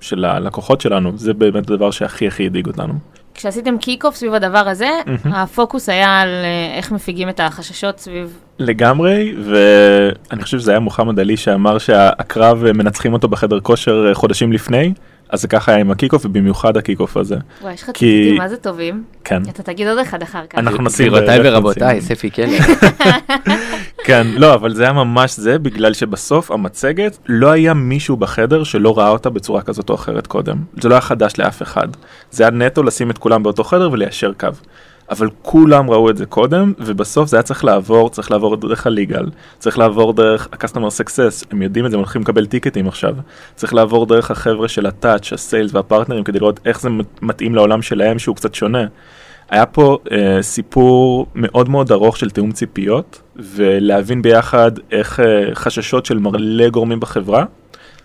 של 0.00 0.24
הלקוחות 0.24 0.80
שלנו 0.80 1.12
זה 1.16 1.34
באמת 1.34 1.70
הדבר 1.70 1.90
שהכי 1.90 2.26
הכי 2.26 2.46
הדאיג 2.46 2.66
אותנו. 2.66 2.94
כשעשיתם 3.34 3.78
kickoff 3.78 4.14
סביב 4.16 4.34
הדבר 4.34 4.58
הזה, 4.68 4.88
הפוקוס 5.24 5.88
היה 5.88 6.20
על 6.20 6.28
אה, 6.28 6.76
איך 6.76 6.92
מפיגים 6.92 7.28
את 7.28 7.40
החששות 7.40 7.98
סביב... 7.98 8.38
לגמרי, 8.58 9.34
ואני 9.44 10.42
חושב 10.42 10.58
שזה 10.58 10.70
היה 10.70 10.80
מוחמד 10.80 11.18
עלי 11.20 11.36
שאמר 11.36 11.78
שהקרב 11.78 12.64
אה, 12.64 12.72
מנצחים 12.72 13.12
אותו 13.12 13.28
בחדר 13.28 13.60
כושר 13.60 14.06
אה, 14.08 14.14
חודשים 14.14 14.52
לפני, 14.52 14.92
אז 15.28 15.40
זה 15.40 15.48
ככה 15.48 15.72
היה 15.72 15.80
עם 15.80 15.90
ה 15.90 15.94
kickoff 15.94 16.24
ובמיוחד 16.24 16.76
ה 16.76 16.81
kickoff 16.81 17.16
הזה. 17.16 17.36
וואי, 17.62 17.72
יש 17.74 17.82
לך 17.82 17.86
כי- 17.86 17.92
ציטוטים, 17.94 18.36
מה 18.38 18.48
זה 18.48 18.56
טובים? 18.56 19.04
כן. 19.24 19.42
אתה 19.50 19.62
תגיד 19.62 19.86
עוד 19.88 19.98
אחד 19.98 20.22
אחר 20.22 20.46
כך. 20.50 20.58
אנחנו 20.58 20.82
נשים 20.84 21.06
גבירותיי. 21.08 21.38
ורבותיי, 21.42 22.00
ספי 22.00 22.30
קלר. 22.30 22.58
כן, 24.04 24.26
לא, 24.36 24.54
אבל 24.54 24.74
זה 24.74 24.82
היה 24.82 24.92
ממש 24.92 25.36
זה, 25.36 25.58
בגלל 25.58 25.92
שבסוף 25.92 26.50
המצגת, 26.50 27.18
לא 27.26 27.50
היה 27.50 27.74
מישהו 27.74 28.16
בחדר 28.16 28.64
שלא 28.64 28.98
ראה 28.98 29.08
אותה 29.08 29.30
בצורה 29.30 29.62
כזאת 29.62 29.90
או 29.90 29.94
אחרת 29.94 30.26
קודם. 30.26 30.56
זה 30.80 30.88
לא 30.88 30.94
היה 30.94 31.00
חדש 31.00 31.32
לאף 31.38 31.62
אחד. 31.62 31.88
זה 32.30 32.44
היה 32.44 32.50
נטו 32.50 32.82
לשים 32.82 33.10
את 33.10 33.18
כולם 33.18 33.42
באותו 33.42 33.64
חדר 33.64 33.90
וליישר 33.92 34.32
קו. 34.40 34.48
אבל 35.10 35.28
כולם 35.42 35.90
ראו 35.90 36.10
את 36.10 36.16
זה 36.16 36.26
קודם, 36.26 36.72
ובסוף 36.78 37.28
זה 37.28 37.36
היה 37.36 37.42
צריך 37.42 37.64
לעבור, 37.64 38.10
צריך 38.10 38.30
לעבור 38.30 38.56
דרך 38.56 38.86
ה 38.86 38.92
legal, 38.92 39.30
צריך 39.58 39.78
לעבור 39.78 40.12
דרך 40.12 40.48
ה-customer 40.52 41.02
success, 41.02 41.46
הם 41.50 41.62
יודעים 41.62 41.86
את 41.86 41.90
זה, 41.90 41.96
הם 41.96 42.00
הולכים 42.00 42.22
לקבל 42.22 42.46
טיקטים 42.46 42.88
עכשיו. 42.88 43.14
צריך 43.54 43.74
לעבור 43.74 44.06
דרך 44.06 44.30
החבר'ה 44.30 44.68
של 44.68 44.86
ה 44.86 44.93
touch, 44.93 45.32
ה 45.32 45.39
sales 45.39 45.74
והפרטנרים, 45.74 46.24
כדי 46.24 46.38
לראות 46.38 46.60
איך 46.64 46.80
זה 46.80 46.88
מתאים 47.22 47.54
לעולם 47.54 47.82
שלהם 47.82 48.18
שהוא 48.18 48.36
קצת 48.36 48.54
שונה. 48.54 48.84
היה 49.54 49.66
פה 49.66 49.98
אה, 50.12 50.42
סיפור 50.42 51.26
מאוד 51.34 51.68
מאוד 51.68 51.92
ארוך 51.92 52.16
של 52.16 52.30
תיאום 52.30 52.52
ציפיות, 52.52 53.22
ולהבין 53.36 54.22
ביחד 54.22 54.70
איך 54.92 55.20
אה, 55.20 55.54
חששות 55.54 56.06
של 56.06 56.18
מלא 56.18 56.68
גורמים 56.68 57.00
בחברה, 57.00 57.44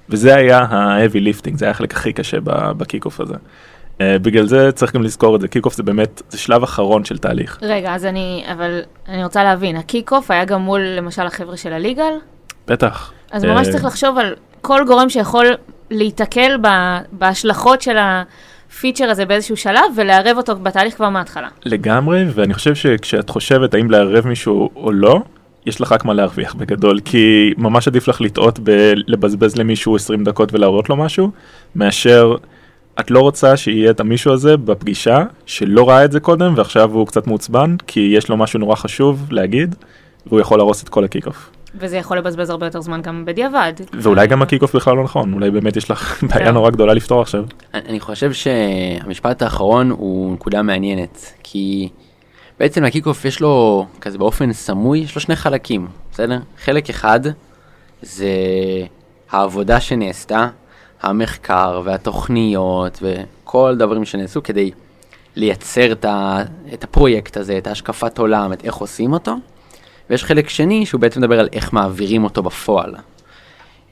וזה 0.09 0.35
היה 0.35 0.59
ה-heavy 0.59 1.15
lifting, 1.15 1.57
זה 1.57 1.65
היה 1.65 1.71
החלק 1.71 1.93
הכי 1.93 2.13
קשה 2.13 2.37
ב- 2.43 2.71
ב 2.71 2.78
kickoff 2.78 3.21
הזה. 3.21 3.33
אה, 4.01 4.19
בגלל 4.19 4.45
זה 4.45 4.71
צריך 4.71 4.95
גם 4.95 5.03
לזכור 5.03 5.35
את 5.35 5.41
זה, 5.41 5.47
kickoff 5.47 5.75
זה 5.75 5.83
באמת, 5.83 6.21
זה 6.29 6.37
שלב 6.37 6.63
אחרון 6.63 7.05
של 7.05 7.17
תהליך. 7.17 7.59
רגע, 7.61 7.95
אז 7.95 8.05
אני, 8.05 8.43
אבל 8.51 8.81
אני 9.07 9.23
רוצה 9.23 9.43
להבין, 9.43 9.75
ה 9.75 9.82
kickoff 9.82 10.31
היה 10.31 10.45
גם 10.45 10.61
מול 10.61 10.81
למשל 10.81 11.21
החבר'ה 11.25 11.57
של 11.57 11.73
ה 11.73 11.79
legal? 11.79 12.13
בטח. 12.67 13.11
אז 13.31 13.45
ממש 13.45 13.69
צריך 13.69 13.85
לחשוב 13.85 14.17
על 14.17 14.35
כל 14.61 14.83
גורם 14.87 15.09
שיכול 15.09 15.45
להיתקל 15.91 16.57
בהשלכות 17.11 17.81
של 17.81 17.97
הפיצ'ר 18.69 19.09
הזה 19.09 19.25
באיזשהו 19.25 19.57
שלב 19.57 19.81
ולערב 19.95 20.37
אותו 20.37 20.55
בתהליך 20.55 20.95
כבר 20.95 21.09
מההתחלה. 21.09 21.47
לגמרי, 21.65 22.25
ואני 22.33 22.53
חושב 22.53 22.75
שכשאת 22.75 23.29
חושבת 23.29 23.73
האם 23.73 23.91
לערב 23.91 24.27
מישהו 24.27 24.69
או 24.75 24.91
לא, 24.91 25.21
יש 25.65 25.81
לך 25.81 25.91
רק 25.91 26.05
מה 26.05 26.13
להרוויח 26.13 26.55
בגדול, 26.55 26.99
כי 27.05 27.53
ממש 27.57 27.87
עדיף 27.87 28.07
לך 28.07 28.21
לטעות 28.21 28.59
בלבזבז 28.59 29.55
למישהו 29.55 29.95
20 29.95 30.23
דקות 30.23 30.53
ולהראות 30.53 30.89
לו 30.89 30.95
משהו, 30.95 31.31
מאשר 31.75 32.35
את 32.99 33.11
לא 33.11 33.19
רוצה 33.19 33.57
שיהיה 33.57 33.91
את 33.91 33.99
המישהו 33.99 34.33
הזה 34.33 34.57
בפגישה 34.57 35.23
שלא 35.45 35.89
ראה 35.89 36.05
את 36.05 36.11
זה 36.11 36.19
קודם 36.19 36.53
ועכשיו 36.55 36.91
הוא 36.91 37.07
קצת 37.07 37.27
מעוצבן, 37.27 37.75
כי 37.87 37.99
יש 37.99 38.29
לו 38.29 38.37
משהו 38.37 38.59
נורא 38.59 38.75
חשוב 38.75 39.27
להגיד, 39.31 39.75
והוא 40.27 40.39
יכול 40.39 40.57
להרוס 40.57 40.83
את 40.83 40.89
כל 40.89 41.03
ה 41.03 41.09
kickoff. 41.09 41.49
וזה 41.75 41.97
יכול 41.97 42.17
לבזבז 42.17 42.49
הרבה 42.49 42.65
יותר 42.65 42.81
זמן 42.81 43.01
גם 43.01 43.25
בדיעבד. 43.25 43.73
ואולי 43.93 44.27
גם 44.27 44.41
ה 44.41 44.46
kickoff 44.46 44.75
בכלל 44.75 44.95
לא 44.95 45.03
נכון, 45.03 45.33
אולי 45.33 45.51
באמת 45.51 45.77
יש 45.77 45.91
לך 45.91 46.23
בעיה 46.23 46.45
כן. 46.45 46.53
נורא 46.53 46.69
גדולה 46.69 46.93
לפתור 46.93 47.21
עכשיו. 47.21 47.43
אני 47.73 47.99
חושב 47.99 48.33
שהמשפט 48.33 49.41
האחרון 49.41 49.91
הוא 49.91 50.33
נקודה 50.33 50.61
מעניינת, 50.61 51.33
כי 51.43 51.89
בעצם 52.59 52.83
ל 52.83 52.89
kickoff 52.89 53.25
יש 53.25 53.41
לו, 53.41 53.85
כזה 54.01 54.17
באופן 54.17 54.53
סמוי, 54.53 54.99
יש 54.99 55.15
לו 55.15 55.21
שני 55.21 55.35
חלקים, 55.35 55.87
בסדר? 56.11 56.39
חלק 56.63 56.89
אחד 56.89 57.19
זה 58.01 58.29
העבודה 59.31 59.79
שנעשתה, 59.79 60.47
המחקר 61.01 61.81
והתוכניות 61.83 62.99
וכל 63.01 63.71
הדברים 63.71 64.05
שנעשו 64.05 64.43
כדי 64.43 64.71
לייצר 65.35 65.91
את 66.73 66.83
הפרויקט 66.83 67.37
הזה, 67.37 67.57
את 67.57 67.67
השקפת 67.67 68.17
עולם, 68.17 68.53
את 68.53 68.65
איך 68.65 68.75
עושים 68.75 69.13
אותו, 69.13 69.35
ויש 70.09 70.23
חלק 70.23 70.49
שני 70.49 70.85
שהוא 70.85 71.01
בעצם 71.01 71.19
מדבר 71.19 71.39
על 71.39 71.49
איך 71.53 71.73
מעבירים 71.73 72.23
אותו 72.23 72.43
בפועל. 72.43 72.95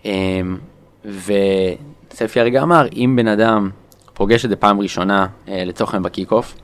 אמ, 0.06 0.58
וספי 1.06 2.40
הרגע 2.40 2.64
אמר, 2.64 2.88
אם 2.96 3.14
בן 3.16 3.28
אדם 3.28 3.70
פוגש 4.14 4.46
את 4.46 4.50
זה 4.50 4.56
פעם 4.56 4.80
ראשונה, 4.80 5.28
אה, 5.48 5.64
לצורך 5.66 5.94
העניין 5.94 6.04
ב 6.04 6.09
kickoff, 6.09 6.56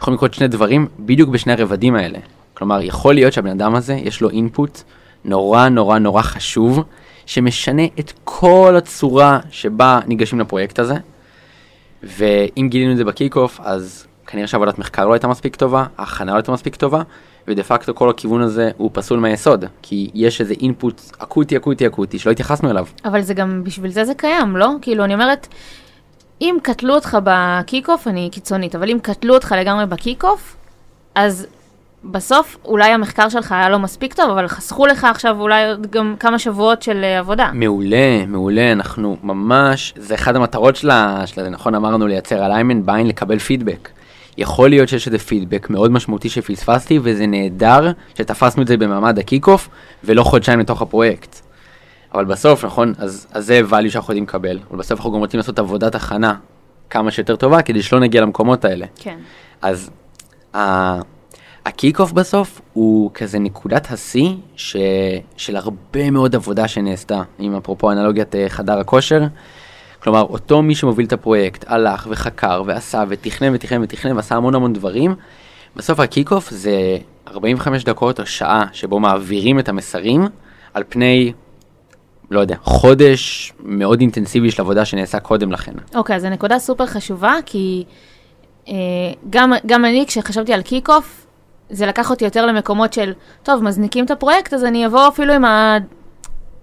יכולים 0.00 0.16
לקרות 0.16 0.34
שני 0.34 0.48
דברים 0.48 0.88
בדיוק 0.98 1.30
בשני 1.30 1.52
הרבדים 1.52 1.94
האלה. 1.94 2.18
כלומר, 2.54 2.82
יכול 2.82 3.14
להיות 3.14 3.32
שהבן 3.32 3.50
אדם 3.50 3.74
הזה, 3.74 3.94
יש 3.94 4.20
לו 4.20 4.30
input 4.30 4.82
נורא 5.24 5.68
נורא 5.68 5.98
נורא 5.98 6.22
חשוב, 6.22 6.84
שמשנה 7.26 7.82
את 7.98 8.12
כל 8.24 8.74
הצורה 8.78 9.40
שבה 9.50 10.00
ניגשים 10.06 10.40
לפרויקט 10.40 10.78
הזה, 10.78 10.94
ואם 12.02 12.68
גילינו 12.70 12.92
את 12.92 12.96
זה 12.96 13.04
ב 13.04 13.10
kickoff, 13.10 13.60
אז 13.62 14.06
כנראה 14.26 14.46
שעבודת 14.46 14.78
מחקר 14.78 15.06
לא 15.06 15.12
הייתה 15.12 15.28
מספיק 15.28 15.56
טובה, 15.56 15.84
ההכנה 15.98 16.32
לא 16.32 16.36
הייתה 16.36 16.52
מספיק 16.52 16.76
טובה, 16.76 17.02
ודה 17.48 17.62
פקטו 17.62 17.94
כל 17.94 18.10
הכיוון 18.10 18.40
הזה 18.40 18.70
הוא 18.76 18.90
פסול 18.92 19.18
מהיסוד, 19.18 19.64
כי 19.82 20.10
יש 20.14 20.40
איזה 20.40 20.54
input 20.60 21.00
אקוטי 21.18 21.56
אקוטי 21.56 21.86
אקוטי 21.86 22.18
שלא 22.18 22.32
התייחסנו 22.32 22.70
אליו. 22.70 22.86
אבל 23.04 23.20
זה 23.20 23.34
גם, 23.34 23.64
בשביל 23.64 23.90
זה 23.90 24.04
זה 24.04 24.14
קיים, 24.14 24.56
לא? 24.56 24.68
כאילו, 24.82 25.04
אני 25.04 25.14
אומרת, 25.14 25.46
אם 26.40 26.56
קטלו 26.62 26.94
אותך 26.94 27.18
ב 27.24 27.33
kickoff, 27.33 28.08
אני 28.08 28.28
קיצונית, 28.32 28.74
אבל 28.74 28.90
אם 28.90 28.98
קטלו 29.02 29.34
אותך 29.34 29.54
לגמרי 29.58 29.86
ב 29.86 29.94
kickoff, 29.94 30.56
אז 31.14 31.46
בסוף 32.04 32.56
אולי 32.64 32.90
המחקר 32.90 33.28
שלך 33.28 33.52
היה 33.52 33.68
לא 33.68 33.78
מספיק 33.78 34.14
טוב, 34.14 34.30
אבל 34.30 34.48
חסכו 34.48 34.86
לך 34.86 35.04
עכשיו 35.04 35.40
אולי 35.40 35.68
עוד 35.68 35.86
גם 35.90 36.14
כמה 36.20 36.38
שבועות 36.38 36.82
של 36.82 37.04
אה, 37.04 37.18
עבודה. 37.18 37.50
מעולה, 37.52 38.26
מעולה, 38.26 38.72
אנחנו 38.72 39.16
ממש, 39.22 39.94
זה 39.96 40.14
אחד 40.14 40.36
המטרות 40.36 40.76
שלה, 40.76 41.22
של 41.26 41.42
זה, 41.42 41.50
נכון 41.50 41.74
אמרנו 41.74 42.06
לייצר 42.06 42.46
alignment, 42.46 42.84
buy-in, 42.84 43.06
לקבל 43.06 43.38
פידבק. 43.38 43.88
יכול 44.38 44.70
להיות 44.70 44.88
שיש 44.88 45.06
איזה 45.06 45.18
פידבק 45.18 45.70
מאוד 45.70 45.90
משמעותי 45.90 46.28
שפספסתי, 46.28 46.98
וזה 47.02 47.26
נהדר 47.26 47.92
שתפסנו 48.14 48.62
את 48.62 48.66
זה 48.68 48.76
במעמד 48.76 49.18
ה 49.18 49.23
kick-off, 49.23 49.68
ולא 50.04 50.22
חודשיים 50.22 50.60
לתוך 50.60 50.82
הפרויקט. 50.82 51.40
אבל 52.14 52.24
בסוף, 52.24 52.64
נכון, 52.64 52.92
אז, 52.98 53.26
אז 53.32 53.46
זה 53.46 53.60
value 53.70 53.90
שאנחנו 53.90 54.12
יודעים 54.12 54.24
לקבל, 54.24 54.58
אבל 54.70 54.78
בסוף 54.78 54.98
אנחנו 54.98 55.12
גם 55.12 55.18
רוצים 55.18 55.38
לעשות 55.38 55.58
עבודת 55.58 55.94
הכנה 55.94 56.34
כמה 56.90 57.10
שיותר 57.10 57.36
טובה, 57.36 57.62
כדי 57.62 57.82
שלא 57.82 58.00
נגיע 58.00 58.20
למקומות 58.20 58.64
האלה. 58.64 58.86
כן. 58.96 59.18
אז 59.62 59.90
ה- 60.54 61.00
ה 61.66 61.71
kick-off 61.71 62.12
בסוף 62.12 62.60
הוא 62.72 63.10
כזה 63.14 63.38
נקודת 63.38 63.86
השיא 63.90 64.28
ש... 64.56 64.76
של 65.36 65.56
הרבה 65.56 66.10
מאוד 66.10 66.34
עבודה 66.34 66.68
שנעשתה, 66.68 67.22
עם 67.38 67.56
אפרופו 67.56 67.92
אנלוגיית 67.92 68.34
אה, 68.34 68.48
חדר 68.48 68.78
הכושר. 68.78 69.22
כלומר, 70.06 70.22
אותו 70.22 70.62
מי 70.62 70.74
שמוביל 70.74 71.06
את 71.06 71.12
הפרויקט 71.12 71.64
הלך 71.68 72.06
וחקר 72.10 72.62
ועשה 72.66 73.04
ותכנן 73.08 73.54
ותכנן 73.54 73.82
ותכנן 73.82 74.16
ועשה 74.16 74.34
המון 74.34 74.54
המון 74.54 74.72
דברים. 74.72 75.14
בסוף 75.76 76.00
ה 76.00 76.06
kick-off 76.06 76.50
זה 76.50 76.98
45 77.28 77.84
דקות 77.84 78.20
או 78.20 78.26
שעה 78.26 78.64
שבו 78.72 79.00
מעבירים 79.00 79.58
את 79.58 79.68
המסרים 79.68 80.26
על 80.74 80.82
פני, 80.88 81.32
לא 82.30 82.40
יודע, 82.40 82.56
חודש 82.62 83.52
מאוד 83.60 84.00
אינטנסיבי 84.00 84.50
של 84.50 84.62
עבודה 84.62 84.84
שנעשה 84.84 85.20
קודם 85.20 85.52
לכן. 85.52 85.72
אוקיי, 85.94 86.16
אז 86.16 86.22
זו 86.22 86.30
נקודה 86.30 86.58
סופר 86.58 86.86
חשובה, 86.86 87.34
כי 87.46 87.84
אה, 88.68 88.74
גם, 89.30 89.52
גם 89.66 89.84
אני, 89.84 90.04
כשחשבתי 90.06 90.52
על 90.52 90.62
kick-off, 90.62 91.26
זה 91.70 91.86
לקח 91.86 92.10
אותי 92.10 92.24
יותר 92.24 92.46
למקומות 92.46 92.92
של, 92.92 93.12
טוב, 93.42 93.62
מזניקים 93.62 94.04
את 94.04 94.10
הפרויקט, 94.10 94.54
אז 94.54 94.64
אני 94.64 94.86
אבוא 94.86 95.08
אפילו 95.08 95.32
עם. 95.32 95.44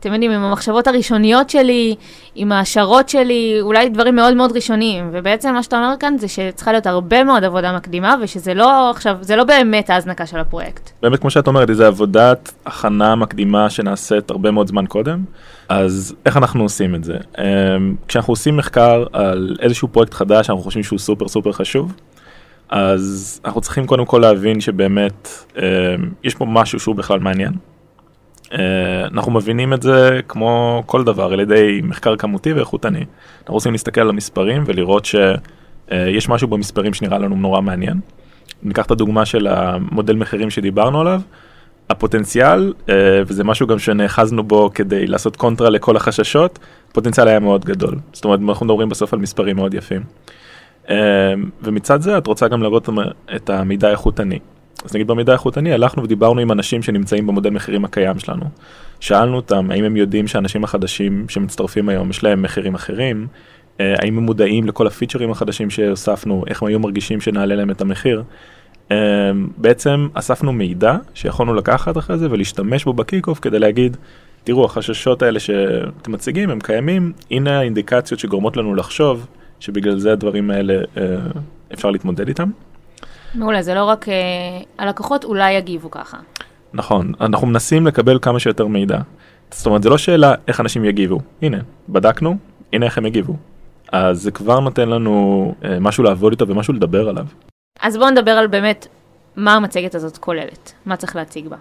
אתם 0.03 0.13
יודעים, 0.13 0.31
עם 0.31 0.43
המחשבות 0.43 0.88
הראשוניות 0.88 1.50
שלי, 1.50 1.95
עם 2.36 2.51
ההשערות 2.51 3.10
שלי, 3.10 3.57
אולי 3.62 3.89
דברים 3.89 4.15
מאוד 4.15 4.33
מאוד 4.33 4.51
ראשוניים. 4.51 5.10
ובעצם 5.12 5.53
מה 5.53 5.63
שאתה 5.63 5.75
אומר 5.77 5.93
כאן 6.00 6.17
זה 6.17 6.27
שצריכה 6.27 6.72
להיות 6.72 6.88
הרבה 6.88 7.24
מאוד 7.24 7.43
עבודה 7.43 7.75
מקדימה, 7.75 8.15
ושזה 8.22 8.53
לא 8.53 8.89
עכשיו, 8.89 9.17
זה 9.22 9.36
לא 9.36 9.43
באמת 9.43 9.89
ההזנקה 9.89 10.25
של 10.25 10.38
הפרויקט. 10.38 10.89
באמת 11.01 11.19
כמו 11.19 11.29
שאת 11.29 11.48
אומרת, 11.48 11.69
איזה 11.69 11.88
עבודת 11.88 12.53
הכנה 12.65 13.15
מקדימה 13.15 13.69
שנעשית 13.69 14.31
הרבה 14.31 14.51
מאוד 14.51 14.67
זמן 14.67 14.86
קודם, 14.86 15.24
אז 15.69 16.15
איך 16.25 16.38
אנחנו 16.38 16.63
עושים 16.63 16.95
את 16.95 17.03
זה? 17.03 17.17
אמ, 17.38 17.95
כשאנחנו 18.07 18.31
עושים 18.31 18.57
מחקר 18.57 19.03
על 19.13 19.55
איזשהו 19.60 19.88
פרויקט 19.88 20.13
חדש 20.13 20.48
שאנחנו 20.48 20.63
חושבים 20.63 20.83
שהוא 20.83 21.00
סופר 21.00 21.27
סופר 21.27 21.51
חשוב, 21.51 21.93
אז 22.69 23.41
אנחנו 23.45 23.62
צריכים 23.62 23.88
קודם 23.88 24.05
כל 24.05 24.19
להבין 24.19 24.62
שבאמת 24.62 25.29
אמ, 25.57 25.63
יש 26.24 26.36
פה 26.36 26.45
משהו 26.45 26.79
שהוא 26.79 26.95
בכלל 26.95 27.19
מעניין. 27.19 27.53
אה, 28.53 29.05
אנחנו 29.05 29.31
מבינים 29.31 29.74
את 29.74 29.81
זה 29.81 30.19
כמו 30.27 30.83
כל 30.86 31.03
דבר 31.03 31.33
על 31.33 31.39
ידי 31.39 31.81
מחקר 31.83 32.15
כמותי 32.15 32.53
ואיכותני. 32.53 33.05
אנחנו 33.39 33.53
רוצים 33.53 33.72
להסתכל 33.72 34.01
על 34.01 34.10
המספרים 34.10 34.63
ולראות 34.65 35.05
שיש 35.05 36.29
משהו 36.29 36.48
במספרים 36.48 36.93
שנראה 36.93 37.17
לנו 37.17 37.36
נורא 37.36 37.62
מעניין. 37.62 38.00
ניקח 38.63 38.86
את 38.86 38.91
הדוגמה 38.91 39.25
של 39.25 39.48
המודל 39.48 40.15
מחירים 40.15 40.50
שדיברנו 40.50 41.01
עליו, 41.01 41.22
הפוטנציאל, 41.89 42.74
אה, 42.89 42.95
וזה 43.27 43.43
משהו 43.43 43.67
גם 43.67 43.79
שנאחזנו 43.79 44.43
בו 44.43 44.69
כדי 44.74 45.07
לעשות 45.07 45.36
קונטרה 45.36 45.69
לכל 45.69 45.95
החששות, 45.95 46.60
הפוטנציאל 46.91 47.27
היה 47.27 47.39
מאוד 47.39 47.65
גדול. 47.65 47.95
זאת 48.13 48.25
אומרת, 48.25 48.39
אנחנו 48.50 48.65
מדברים 48.65 48.89
בסוף 48.89 49.13
על 49.13 49.19
מספרים 49.19 49.55
מאוד 49.55 49.74
יפים. 49.74 50.01
אה, 50.89 51.33
ומצד 51.62 52.01
זה 52.01 52.17
את 52.17 52.27
רוצה 52.27 52.48
גם 52.48 52.62
להראות 52.62 52.89
את 53.36 53.50
המידע 53.50 53.88
האיכותני. 53.88 54.39
אז 54.86 54.96
נגיד 54.96 55.08
במידע 55.08 55.32
האיכותני 55.32 55.74
הלכנו 55.74 56.04
ודיברנו 56.04 56.42
עם 56.42 56.52
אנשים 56.52 56.84
שנמצאים 56.84 57.28
במודל 57.28 57.50
מחירים 57.50 57.86
הקיים 57.86 58.20
שלנו. 58.20 58.46
שאלנו 59.00 59.36
אותם 59.36 59.72
האם 59.72 59.84
הם 59.84 59.98
יודעים 59.98 60.28
שאנשים 60.28 60.63
החדשים 60.63 61.25
שמצטרפים 61.30 61.90
היום 61.90 62.10
יש 62.10 62.24
להם 62.24 62.42
מחירים 62.42 62.75
אחרים, 62.75 63.28
אה, 63.80 63.96
האם 63.98 64.18
הם 64.18 64.24
מודעים 64.24 64.68
לכל 64.68 64.88
הפיצ'רים 64.88 65.32
החדשים 65.32 65.70
שהוספנו, 65.70 66.44
איך 66.48 66.62
הם 66.62 66.68
היו 66.68 66.80
מרגישים 66.80 67.22
שנעלה 67.22 67.56
להם 67.56 67.70
את 67.70 67.82
המחיר. 67.82 68.24
אה, 68.92 68.98
בעצם 69.58 70.08
אספנו 70.13 70.54
מידע 70.54 70.96
שיכולנו 71.13 71.54
לקחת 71.54 71.98
אחרי 71.98 72.18
זה 72.18 72.32
ולהשתמש 72.32 72.86
בו 72.86 72.94
ב 72.94 72.99
kick-off 72.99 73.39
כדי 73.40 73.60
להגיד, 73.60 73.98
תראו 74.44 74.66
החששות 74.66 75.22
האלה 75.22 75.40
שאתם 75.40 76.12
מציגים 76.12 76.50
הם 76.50 76.60
קיימים, 76.60 77.12
הנה 77.32 77.60
האינדיקציות 77.60 78.20
שגורמות 78.20 78.58
לנו 78.58 78.75
לחשוב 78.75 79.28
שבגלל 79.60 79.98
זה 79.98 80.12
הדברים 80.12 80.52
האלה 80.52 80.74
אה, 80.98 81.04
אפשר 81.74 81.92
להתמודד 81.92 82.28
איתם. 82.28 82.50
מעולה, 83.36 83.62
זה 83.62 83.74
לא 83.74 83.84
רק 83.84 84.10
אה, 84.10 84.13
הלקוחות 84.78 85.24
אולי 85.24 85.52
יגיבו 85.54 85.92
ככה. 85.92 86.18
נכון, 86.74 87.12
אנחנו 87.22 87.48
מנסים 87.48 87.88
לקבל 87.88 88.20
כמה 88.22 88.40
שיותר 88.40 88.68
מידע. 88.68 89.00
זאת 89.52 89.66
אומרת, 89.66 89.84
זה 89.84 89.90
לא 89.90 89.98
שאלה 89.98 90.34
איך 90.48 90.60
אנשים 90.60 90.86
יגיבו. 90.86 91.20
הנה, 91.42 91.58
בדקנו, 91.90 92.38
הנה 92.74 92.86
איך 92.86 92.98
הם 92.98 93.06
יגיבו. 93.06 93.36
אז 93.92 94.22
זה 94.22 94.32
כבר 94.32 94.60
נותן 94.60 94.90
לנו 94.90 95.56
אה, 95.63 95.78
משהו 95.80 96.04
לעבוד 96.04 96.32
איתו 96.32 96.48
ומשהו 96.48 96.74
לדבר 96.74 97.10
עליו. 97.10 97.25
אז 97.82 97.98
בואו 97.98 98.10
נדבר 98.10 98.32
על 98.32 98.48
באמת 98.48 98.88
מה 99.36 99.54
המצגת 99.54 99.96
הזאת 99.96 100.18
כוללת, 100.18 100.74
מה 100.86 100.96
צריך 100.96 101.16
להציג 101.16 101.48
בה. 101.48 101.58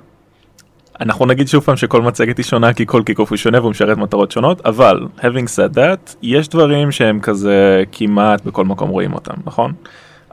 אנחנו 1.01 1.27
נגיד 1.27 1.49
שוב 1.49 1.65
פעם 1.65 1.77
שכל 1.77 2.03
מצגת 2.03 2.37
היא 2.39 2.45
שונה 2.45 2.73
כי 2.73 2.87
כל 2.87 3.03
kick-off 3.03 3.31
הוא 3.31 3.37
שונה 3.37 3.61
והוא 3.61 3.71
משרת 3.71 3.99
מטרות 3.99 4.31
שונות, 4.31 4.61
אבל 4.67 5.01
having 5.19 5.47
said 5.57 5.77
that, 5.77 6.15
יש 6.23 6.49
דברים 6.49 6.93
שהם 6.93 7.21
כזה 7.21 7.85
כמעט 7.93 8.45
בכל 8.45 8.65
מקום 8.65 8.89
רואים 8.91 9.15
אותם, 9.15 9.35
נכון? 9.45 9.73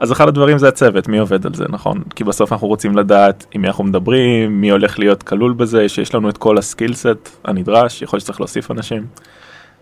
אז 0.00 0.12
אחד 0.12 0.28
הדברים 0.28 0.58
זה 0.58 0.68
הצוות, 0.68 1.08
מי 1.08 1.18
עובד 1.18 1.46
על 1.46 1.54
זה, 1.54 1.64
נכון? 1.68 2.02
כי 2.14 2.24
בסוף 2.24 2.52
אנחנו 2.52 2.68
רוצים 2.68 2.96
לדעת 2.96 3.46
עם 3.52 3.62
מי 3.62 3.68
אנחנו 3.68 3.84
מדברים, 3.84 4.60
מי 4.60 4.70
הולך 4.70 4.98
להיות 4.98 5.22
כלול 5.22 5.52
בזה, 5.52 5.88
שיש 5.88 6.14
לנו 6.14 6.28
את 6.28 6.38
כל 6.38 6.58
ה 6.58 6.66
skill 6.66 7.05
set 7.05 7.28
הנדרש, 7.44 8.02
יכול 8.02 8.16
להיות 8.16 8.22
שצריך 8.22 8.40
להוסיף 8.40 8.70
אנשים. 8.70 9.06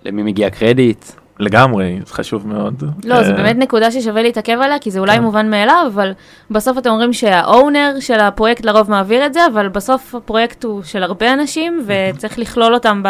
למי 0.05 0.23
מגיע 0.23 0.51
קרדיט? 0.51 1.05
לגמרי, 1.41 1.99
זה 2.07 2.15
חשוב 2.15 2.49
מאוד. 2.49 2.83
לא, 3.05 3.23
זו 3.23 3.31
אה, 3.31 3.37
באמת 3.37 3.57
נקודה 3.57 3.91
ששווה 3.91 4.23
להתעכב 4.23 4.59
עליה, 4.63 4.79
כי 4.79 4.91
זה 4.91 4.99
אולי 4.99 5.17
כן. 5.17 5.23
מובן 5.23 5.51
מאליו, 5.51 5.85
אבל 5.95 6.13
בסוף 6.51 6.79
אתם 6.79 6.91
אומרים 6.91 7.13
שהאונר 7.13 7.95
של 8.01 8.21
הפרויקט 8.21 8.65
לרוב 8.65 8.91
מעביר 8.91 9.27
את 9.27 9.35
זה, 9.35 9.47
אבל 9.47 9.69
בסוף 9.69 10.15
הפרויקט 10.15 10.65
הוא 10.65 10.83
של 10.83 11.03
הרבה 11.03 11.33
אנשים, 11.33 11.87
וצריך 11.87 12.39
לכלול 12.39 12.75
אותם 12.75 13.03
ב... 13.03 13.09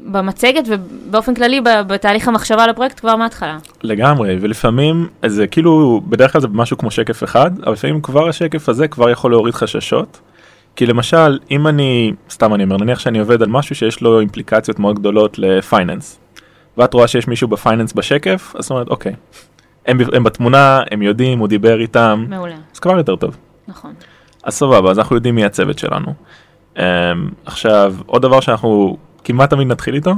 במצגת 0.00 0.64
ובאופן 0.66 1.34
כללי 1.34 1.60
בתהליך 1.86 2.28
המחשבה 2.28 2.64
על 2.64 2.70
הפרויקט 2.70 3.00
כבר 3.00 3.16
מההתחלה. 3.16 3.58
לגמרי, 3.82 4.38
ולפעמים 4.40 5.08
זה 5.26 5.46
כאילו, 5.46 6.00
בדרך 6.08 6.32
כלל 6.32 6.40
זה 6.40 6.48
משהו 6.48 6.78
כמו 6.78 6.90
שקף 6.90 7.24
אחד, 7.24 7.50
אבל 7.62 7.72
לפעמים 7.72 8.00
כבר 8.00 8.28
השקף 8.28 8.68
הזה 8.68 8.88
כבר 8.88 9.10
יכול 9.10 9.30
להוריד 9.30 9.54
חששות. 9.54 10.20
כי 10.76 10.86
למשל, 10.86 11.38
אם 11.50 11.66
אני, 11.66 12.12
סתם 12.30 12.54
אני 12.54 12.64
אומר, 12.64 12.76
נניח 12.76 12.98
שאני 12.98 13.18
עובד 13.18 13.42
על 13.42 13.48
משהו 13.48 13.74
שיש 13.74 14.00
לו 14.00 14.20
אימפליקציות 14.20 14.78
מאוד 14.78 14.98
גדולות 14.98 15.38
לפייננס, 15.38 16.20
ואת 16.78 16.94
רואה 16.94 17.08
שיש 17.08 17.28
מישהו 17.28 17.48
בפייננס 17.48 17.92
בשקף, 17.92 18.52
אז 18.58 18.64
זאת 18.64 18.70
אומרת, 18.70 18.88
אוקיי, 18.88 19.12
הם, 19.86 19.98
הם 20.12 20.24
בתמונה, 20.24 20.82
הם 20.90 21.02
יודעים, 21.02 21.38
הוא 21.38 21.48
דיבר 21.48 21.80
איתם, 21.80 22.26
מעולה, 22.28 22.56
אז 22.74 22.78
כבר 22.78 22.96
יותר 22.96 23.16
טוב. 23.16 23.36
נכון. 23.68 23.92
אז 24.44 24.54
סבבה, 24.54 24.90
אז 24.90 24.98
אנחנו 24.98 25.16
יודעים 25.16 25.34
מי 25.34 25.44
הצוות 25.44 25.78
שלנו. 25.78 26.14
Um, 26.76 26.78
עכשיו, 27.46 27.94
עוד 28.06 28.22
דבר 28.22 28.40
שאנחנו 28.40 28.96
כמעט 29.24 29.50
תמיד 29.50 29.68
נתחיל 29.68 29.94
איתו, 29.94 30.14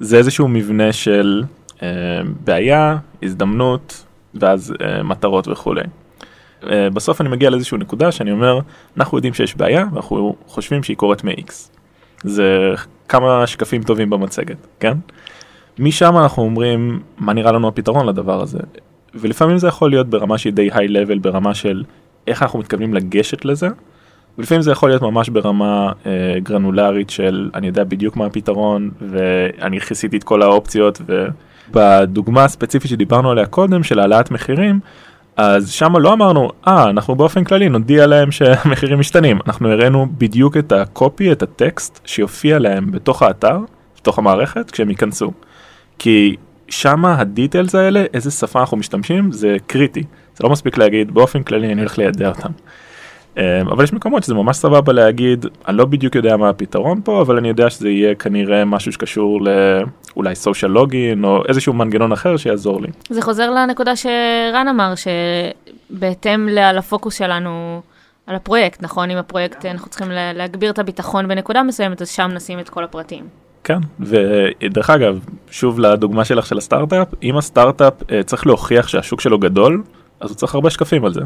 זה 0.00 0.16
איזשהו 0.16 0.48
מבנה 0.48 0.92
של 0.92 1.42
um, 1.76 1.82
בעיה, 2.44 2.96
הזדמנות, 3.22 4.04
ואז 4.34 4.74
uh, 4.78 5.02
מטרות 5.02 5.48
וכולי. 5.48 5.82
Uh, 6.62 6.66
בסוף 6.92 7.20
אני 7.20 7.28
מגיע 7.28 7.50
לאיזושהי 7.50 7.78
נקודה 7.78 8.12
שאני 8.12 8.32
אומר, 8.32 8.60
אנחנו 8.96 9.18
יודעים 9.18 9.34
שיש 9.34 9.56
בעיה, 9.56 9.86
ואנחנו 9.92 10.36
חושבים 10.46 10.82
שהיא 10.82 10.96
קורית 10.96 11.24
מ-X. 11.24 11.52
זה 12.24 12.74
כמה 13.08 13.46
שקפים 13.46 13.82
טובים 13.82 14.10
במצגת, 14.10 14.66
כן? 14.80 14.98
משם 15.78 16.18
אנחנו 16.18 16.42
אומרים, 16.42 17.00
מה 17.18 17.32
נראה 17.32 17.52
לנו 17.52 17.68
הפתרון 17.68 18.06
לדבר 18.06 18.42
הזה? 18.42 18.58
ולפעמים 19.14 19.58
זה 19.58 19.68
יכול 19.68 19.90
להיות 19.90 20.10
ברמה 20.10 20.38
שהיא 20.38 20.52
די 20.52 20.68
היי-לבל, 20.72 21.18
ברמה 21.18 21.54
של 21.54 21.84
איך 22.26 22.42
אנחנו 22.42 22.58
מתכוונים 22.58 22.94
לגשת 22.94 23.44
לזה, 23.44 23.68
ולפעמים 24.40 24.62
זה 24.62 24.70
יכול 24.70 24.88
להיות 24.88 25.02
ממש 25.02 25.28
ברמה 25.28 25.92
אה, 26.06 26.40
גרנולרית 26.42 27.10
של 27.10 27.50
אני 27.54 27.66
יודע 27.66 27.84
בדיוק 27.84 28.16
מה 28.16 28.26
הפתרון 28.26 28.90
ואני 29.00 29.80
כיסיתי 29.80 30.16
את 30.16 30.24
כל 30.24 30.42
האופציות 30.42 31.00
ובדוגמה 31.70 32.44
הספציפית 32.44 32.90
שדיברנו 32.90 33.30
עליה 33.30 33.46
קודם 33.46 33.82
של 33.82 33.98
העלאת 33.98 34.30
מחירים 34.30 34.80
אז 35.36 35.70
שם 35.70 35.96
לא 35.96 36.12
אמרנו 36.12 36.50
אה 36.66 36.90
אנחנו 36.90 37.14
באופן 37.14 37.44
כללי 37.44 37.68
נודיע 37.68 38.06
להם 38.06 38.30
שהמחירים 38.30 38.98
משתנים. 38.98 39.38
אנחנו 39.46 39.72
הראינו 39.72 40.06
בדיוק 40.18 40.56
את 40.56 40.72
הקופי 40.72 41.32
את 41.32 41.42
הטקסט 41.42 42.00
שיופיע 42.04 42.58
להם 42.58 42.90
בתוך 42.90 43.22
האתר 43.22 43.58
בתוך 43.96 44.18
המערכת 44.18 44.70
כשהם 44.70 44.90
ייכנסו. 44.90 45.32
כי 45.98 46.36
שמה 46.68 47.20
הדיטלס 47.20 47.74
האלה 47.74 48.04
איזה 48.14 48.30
שפה 48.30 48.60
אנחנו 48.60 48.76
משתמשים 48.76 49.32
זה 49.32 49.56
קריטי. 49.66 50.02
זה 50.36 50.44
לא 50.44 50.50
מספיק 50.50 50.78
להגיד 50.78 51.14
באופן 51.14 51.42
כללי 51.42 51.72
אני 51.72 51.80
הולך 51.80 51.98
לידע 51.98 52.28
אותם. 52.28 52.50
אה, 53.40 53.60
אבל 53.60 53.84
יש 53.84 53.92
מקומות 53.92 54.22
שזה 54.24 54.34
ממש 54.34 54.56
סבבה 54.56 54.92
להגיד 54.92 55.46
אני 55.68 55.76
לא 55.76 55.84
בדיוק 55.84 56.14
יודע 56.14 56.36
מה 56.36 56.48
הפתרון 56.48 57.00
פה 57.04 57.20
אבל 57.20 57.36
אני 57.36 57.48
יודע 57.48 57.70
שזה 57.70 57.88
יהיה 57.90 58.14
כנראה 58.14 58.64
משהו 58.64 58.92
שקשור 58.92 59.40
לאולי 60.16 60.34
סושיאל 60.34 60.70
לוגין 60.70 61.24
או 61.24 61.42
איזשהו 61.48 61.72
מנגנון 61.72 62.12
אחר 62.12 62.36
שיעזור 62.36 62.80
לי. 62.82 62.88
זה 63.10 63.22
חוזר 63.22 63.50
לנקודה 63.50 63.96
שרן 63.96 64.66
אמר, 64.70 64.92
שבהתאם 65.90 66.48
לפוקוס 66.48 67.14
שלנו 67.18 67.80
על 68.26 68.34
הפרויקט, 68.36 68.82
נכון? 68.82 69.10
אם 69.10 69.16
הפרויקט, 69.16 69.66
אנחנו 69.66 69.88
צריכים 69.90 70.10
לה- 70.10 70.32
להגביר 70.32 70.70
את 70.70 70.78
הביטחון 70.78 71.28
בנקודה 71.28 71.62
מסוימת, 71.62 72.02
אז 72.02 72.08
שם 72.08 72.30
נשים 72.34 72.58
את 72.58 72.68
כל 72.68 72.84
הפרטים. 72.84 73.24
כן 73.64 73.78
ודרך 74.00 74.90
אגב 74.90 75.18
שוב 75.50 75.80
לדוגמה 75.80 76.24
שלך 76.24 76.46
של 76.46 76.58
הסטארט-אפ 76.58 77.08
אם 77.22 77.36
הסטארט-אפ 77.36 77.92
אה, 78.12 78.22
צריך 78.22 78.46
להוכיח 78.46 78.88
שהשוק 78.88 79.20
שלו 79.20 79.38
גדול 79.38 79.82
אז 80.20 80.30
הוא 80.30 80.36
צריך 80.36 80.54
הרבה 80.54 80.70
שקפים 80.70 81.04
על 81.04 81.12
זה. 81.12 81.20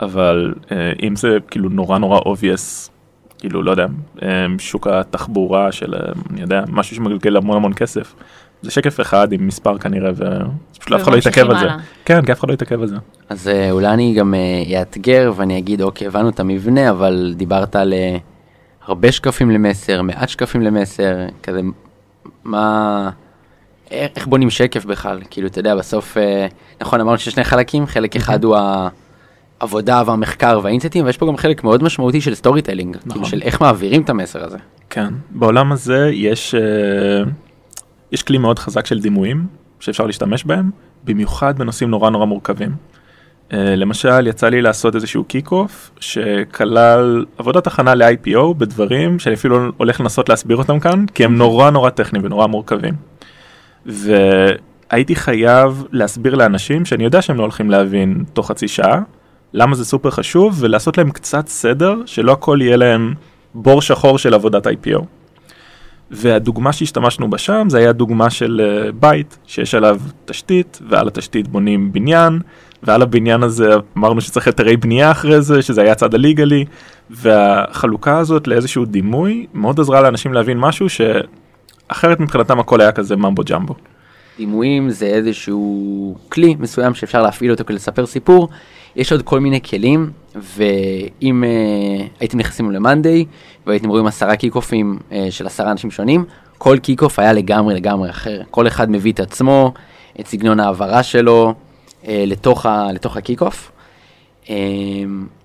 אבל 0.00 0.54
אה, 0.72 0.92
אם 1.02 1.16
זה 1.16 1.38
כאילו 1.50 1.68
נורא 1.68 1.98
נורא 1.98 2.20
obvious 2.20 2.90
כאילו 3.44 3.62
לא 3.62 3.70
יודע 3.70 3.86
אה, 4.22 4.46
שוק 4.58 4.86
התחבורה 4.86 5.72
של 5.72 5.94
אה, 5.94 6.00
אני 6.30 6.40
יודע 6.40 6.64
משהו 6.68 6.96
שמגלגל 6.96 7.36
המון 7.36 7.56
המון 7.56 7.72
כסף. 7.72 8.14
זה 8.62 8.70
שקף 8.70 9.00
אחד 9.00 9.32
עם 9.32 9.46
מספר 9.46 9.78
כנראה 9.78 10.10
ופשוט 10.10 10.92
אף 10.92 11.02
אחד 11.02 11.12
לא 11.12 11.16
יתעכב 11.16 11.50
על 11.50 11.58
זה. 11.58 11.66
כן 12.04 12.24
כי 12.24 12.32
אף 12.32 12.40
אחד 12.40 12.48
לא 12.48 12.54
יתעכב 12.54 12.80
על 12.80 12.86
זה. 12.86 12.96
אז 13.28 13.48
אה, 13.48 13.70
אולי 13.70 13.86
אני 13.86 14.14
גם 14.14 14.34
אאתגר 14.78 15.32
ואני 15.36 15.58
אגיד 15.58 15.82
אוקיי 15.82 16.06
הבנו 16.06 16.28
את 16.28 16.40
המבנה 16.40 16.90
אבל 16.90 17.34
דיברת 17.36 17.76
על 17.76 17.92
אה, 17.92 18.16
הרבה 18.86 19.12
שקפים 19.12 19.50
למסר 19.50 20.02
מעט 20.02 20.28
שקפים 20.28 20.62
למסר 20.62 21.26
כזה 21.42 21.60
מה 22.44 23.10
איך 23.90 24.26
בונים 24.26 24.50
שקף 24.50 24.84
בכלל 24.84 25.20
כאילו 25.30 25.46
אתה 25.46 25.60
יודע 25.60 25.76
בסוף 25.76 26.16
נכון 26.80 27.00
אמרנו 27.00 27.18
שיש 27.18 27.34
שני 27.34 27.44
חלקים 27.44 27.86
חלק 27.86 28.16
אחד 28.16 28.44
הוא 28.44 28.56
העבודה 29.60 30.02
והמחקר 30.06 30.60
והאינסייטים 30.62 31.04
ויש 31.04 31.16
פה 31.16 31.26
גם 31.26 31.36
חלק 31.36 31.64
מאוד 31.64 31.82
משמעותי 31.82 32.20
של 32.20 32.34
storytelling 32.34 32.96
כאילו 32.96 33.14
נכון. 33.14 33.24
של 33.24 33.42
איך 33.42 33.60
מעבירים 33.60 34.02
את 34.02 34.10
המסר 34.10 34.44
הזה. 34.44 34.58
כן, 34.90 35.14
בעולם 35.30 35.72
הזה 35.72 36.10
יש, 36.12 36.54
אה, 36.54 37.30
יש 38.12 38.22
כלי 38.22 38.38
מאוד 38.38 38.58
חזק 38.58 38.86
של 38.86 39.00
דימויים 39.00 39.46
שאפשר 39.80 40.06
להשתמש 40.06 40.44
בהם, 40.44 40.70
במיוחד 41.04 41.58
בנושאים 41.58 41.90
נורא 41.90 42.10
נורא 42.10 42.26
מורכבים. 42.26 42.70
אה, 43.52 43.76
למשל, 43.76 44.26
יצא 44.26 44.48
לי 44.48 44.62
לעשות 44.62 44.94
איזשהו 44.94 45.24
kick-off 45.24 45.90
שכלל 46.00 47.24
עבודת 47.38 47.66
הכנה 47.66 47.94
ל-IPO 47.94 48.54
בדברים 48.58 49.18
שאני 49.18 49.34
אפילו 49.34 49.70
הולך 49.76 50.00
לנסות 50.00 50.28
להסביר 50.28 50.56
אותם 50.56 50.80
כאן, 50.80 51.06
כי 51.14 51.24
הם 51.24 51.36
נורא 51.36 51.70
נורא 51.70 51.90
טכניים 51.90 52.24
ונורא 52.24 52.46
מורכבים. 52.46 52.94
והייתי 53.86 55.16
חייב 55.16 55.84
להסביר 55.92 56.34
לאנשים 56.34 56.84
שאני 56.84 57.04
יודע 57.04 57.22
שהם 57.22 57.36
לא 57.36 57.42
הולכים 57.42 57.70
להבין 57.70 58.24
תוך 58.32 58.48
חצי 58.48 58.68
שעה, 58.68 59.00
למה 59.54 59.74
זה 59.74 59.84
סופר 59.84 60.10
חשוב, 60.10 60.56
ולעשות 60.60 60.98
להם 60.98 61.10
קצת 61.10 61.48
סדר, 61.48 61.94
שלא 62.06 62.32
הכל 62.32 62.58
יהיה 62.62 62.76
להם 62.76 63.14
בור 63.54 63.82
שחור 63.82 64.18
של 64.18 64.34
עבודת 64.34 64.66
IPO. 64.66 65.04
והדוגמה 66.10 66.72
שהשתמשנו 66.72 67.30
בה 67.30 67.38
שם 67.38 67.66
זה 67.70 67.78
היה 67.78 67.92
דוגמה 67.92 68.30
של 68.30 68.60
אה, 68.64 68.92
בית 68.92 69.38
שיש 69.46 69.74
עליו 69.74 70.00
תשתית 70.24 70.78
ועל 70.88 71.08
התשתית 71.08 71.48
בונים 71.48 71.92
בניין 71.92 72.40
ועל 72.82 73.02
הבניין 73.02 73.42
הזה 73.42 73.70
אמרנו 73.98 74.20
שצריך 74.20 74.46
היתרי 74.46 74.76
בנייה 74.76 75.10
אחרי 75.10 75.42
זה 75.42 75.62
שזה 75.62 75.82
היה 75.82 75.92
הצד 75.92 76.14
הליגלי 76.14 76.64
והחלוקה 77.10 78.18
הזאת 78.18 78.46
לאיזשהו 78.46 78.84
דימוי 78.84 79.46
מאוד 79.54 79.80
עזרה 79.80 80.00
לאנשים 80.00 80.32
להבין 80.32 80.58
משהו 80.58 80.86
שאחרת 80.88 82.20
מבחינתם 82.20 82.60
הכל 82.60 82.80
היה 82.80 82.92
כזה 82.92 83.16
mumbo 83.16 83.42
jumbo. 83.50 83.74
דימויים 84.38 84.90
זה 84.90 85.06
איזשהו 85.06 86.16
כלי 86.28 86.56
מסוים 86.58 86.94
שאפשר 86.94 87.22
להפעיל 87.22 87.50
אותו 87.50 87.64
כדי 87.64 87.74
לספר 87.74 88.06
סיפור. 88.06 88.48
יש 88.96 89.12
עוד 89.12 89.22
כל 89.22 89.40
מיני 89.40 89.60
כלים, 89.62 90.10
ואם 90.34 91.44
אה, 91.44 92.20
הייתם 92.20 92.38
נכנסים 92.38 92.70
למאנדיי 92.70 93.24
והייתם 93.66 93.88
רואים 93.88 94.06
עשרה 94.06 94.36
קיק-אופים 94.36 94.98
אה, 95.10 95.14
של 95.30 95.46
עשרה 95.46 95.70
אנשים 95.70 95.90
שונים, 95.90 96.24
כל 96.58 96.78
kick-off 96.78 97.18
היה 97.18 97.32
לגמרי 97.32 97.74
לגמרי 97.74 98.10
אחר. 98.10 98.42
כל 98.50 98.66
אחד 98.66 98.90
מביא 98.90 99.12
את 99.12 99.20
עצמו, 99.20 99.72
את 100.20 100.26
סגנון 100.26 100.60
ההעברה 100.60 101.02
שלו 101.02 101.54
אה, 102.02 102.06
לתוך, 102.26 102.66
ה, 102.66 102.92
לתוך 102.92 103.16
ה 103.16 103.21
kick-off. 103.21 103.70
אמ, 104.44 104.48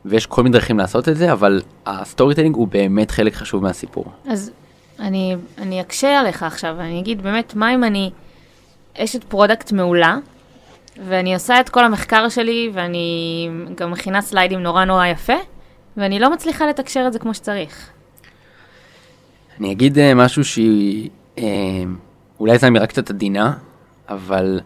ויש 0.06 0.26
כל 0.26 0.44
מיני 0.44 0.54
דרכים 0.54 0.78
לעשות 0.78 1.10
את 1.10 1.18
זה, 1.18 1.32
אבל 1.32 1.62
ה 1.86 2.36
storytelling 2.36 2.56
הוא 2.56 2.68
באמת 2.68 3.12
חלק 3.12 3.34
חשוב 3.34 3.64
מהסיפור. 3.64 4.06
אז 4.28 4.52
אני, 5.00 5.36
אני 5.58 5.82
אקשה 5.82 6.20
עליך 6.20 6.44
עכשיו, 6.44 6.76
אני 6.80 7.00
אגיד 7.00 7.22
באמת, 7.22 7.56
מה 7.56 7.74
אם 7.74 7.84
אני 7.84 8.12
אשת 8.98 9.24
product 9.24 9.72
מעולה, 9.72 10.18
ואני 11.08 11.34
עושה 11.34 11.60
את 11.60 11.70
כל 11.70 11.86
המחקר 11.86 12.30
שלי, 12.30 12.72
ואני 12.74 13.50
גם 13.76 13.92
מכינה 13.92 14.22
סליידים 14.22 14.60
נורא 14.60 14.86
נורא 14.86 15.06
יפה, 15.06 15.34
ואני 15.98 16.20
לא 16.20 16.34
מצליחה 16.34 16.68
לתקשר 16.68 17.04
את 17.08 17.14
זה 17.14 17.20
כמו 17.20 17.34
שצריך. 17.34 17.90
אני 19.60 19.72
אגיד 19.72 19.98
אה, 19.98 20.02
משהו 20.16 20.44
שהיא, 20.44 21.10
אה, 21.36 21.42
אולי 22.40 22.58
זו 22.58 22.68
אמירה 22.68 22.88
קצת 22.88 23.10
עדינה, 23.10 23.54
אבל 24.10 24.60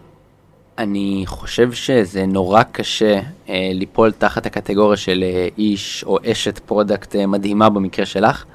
אני 0.78 1.24
חושב 1.26 1.72
שזה 1.72 2.26
נורא 2.26 2.64
קשה 2.64 3.20
אה, 3.20 3.50
ליפול 3.74 4.12
תחת 4.12 4.46
הקטגוריה 4.46 4.98
של 4.98 5.24
אה, 5.24 5.54
איש 5.58 6.04
או 6.04 6.18
אשת 6.32 6.60
product 6.60 7.16
אה, 7.16 7.26
מדהימה 7.28 7.70
במקרה 7.70 8.06
שלך, 8.06 8.46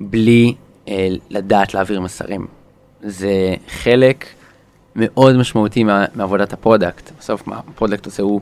בלי 0.00 0.54
אה, 0.86 0.90
לדעת 1.30 1.74
להעביר 1.74 2.00
מסרים. 2.00 2.46
זה 3.02 3.54
חלק 3.68 4.26
מאוד 4.98 5.36
משמעותי 5.36 5.84
מה, 5.84 6.04
מעבודת 6.14 6.52
ה 6.52 6.58
product. 6.58 7.10
בסוף 7.18 7.46
מה 7.46 7.56
ה 7.56 7.62
product 7.62 8.06
עושה 8.06 8.22
הוא, 8.22 8.40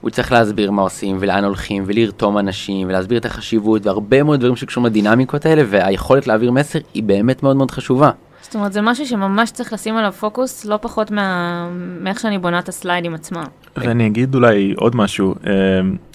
הוא 0.00 0.10
צריך 0.10 0.32
להסביר 0.32 0.70
מה 0.70 0.82
עושים 0.82 1.16
ולאן 1.20 1.44
הולכים 1.44 1.82
ולרתום 1.86 2.38
אנשים 2.38 2.88
ולהסביר 2.88 3.18
את 3.18 3.24
החשיבות 3.24 3.86
והרבה 3.86 4.22
מאוד 4.22 4.40
דברים 4.40 4.56
שקשורים 4.56 4.86
לדינמיקות 4.86 5.46
האלה 5.46 5.62
והיכולת 5.68 6.26
להעביר 6.26 6.50
מסר 6.50 6.78
היא 6.94 7.02
באמת 7.02 7.42
מאוד 7.42 7.56
מאוד 7.56 7.70
חשובה. 7.70 8.10
זאת 8.42 8.54
אומרת, 8.54 8.72
זה 8.72 8.80
משהו 8.80 9.06
שממש 9.06 9.50
צריך 9.50 9.72
לשים 9.72 9.96
עליו 9.96 10.12
פוקוס, 10.12 10.64
לא 10.64 10.78
פחות 10.80 11.10
מה... 11.10 11.68
מאיך 12.00 12.20
שאני 12.20 12.38
בונה 12.38 12.58
את 12.58 12.68
הסליידים 12.68 13.14
עצמם. 13.14 13.44
ואני 13.76 14.06
אגיד 14.06 14.34
אולי 14.34 14.74
עוד 14.76 14.96
משהו, 14.96 15.34
אה, 15.46 15.52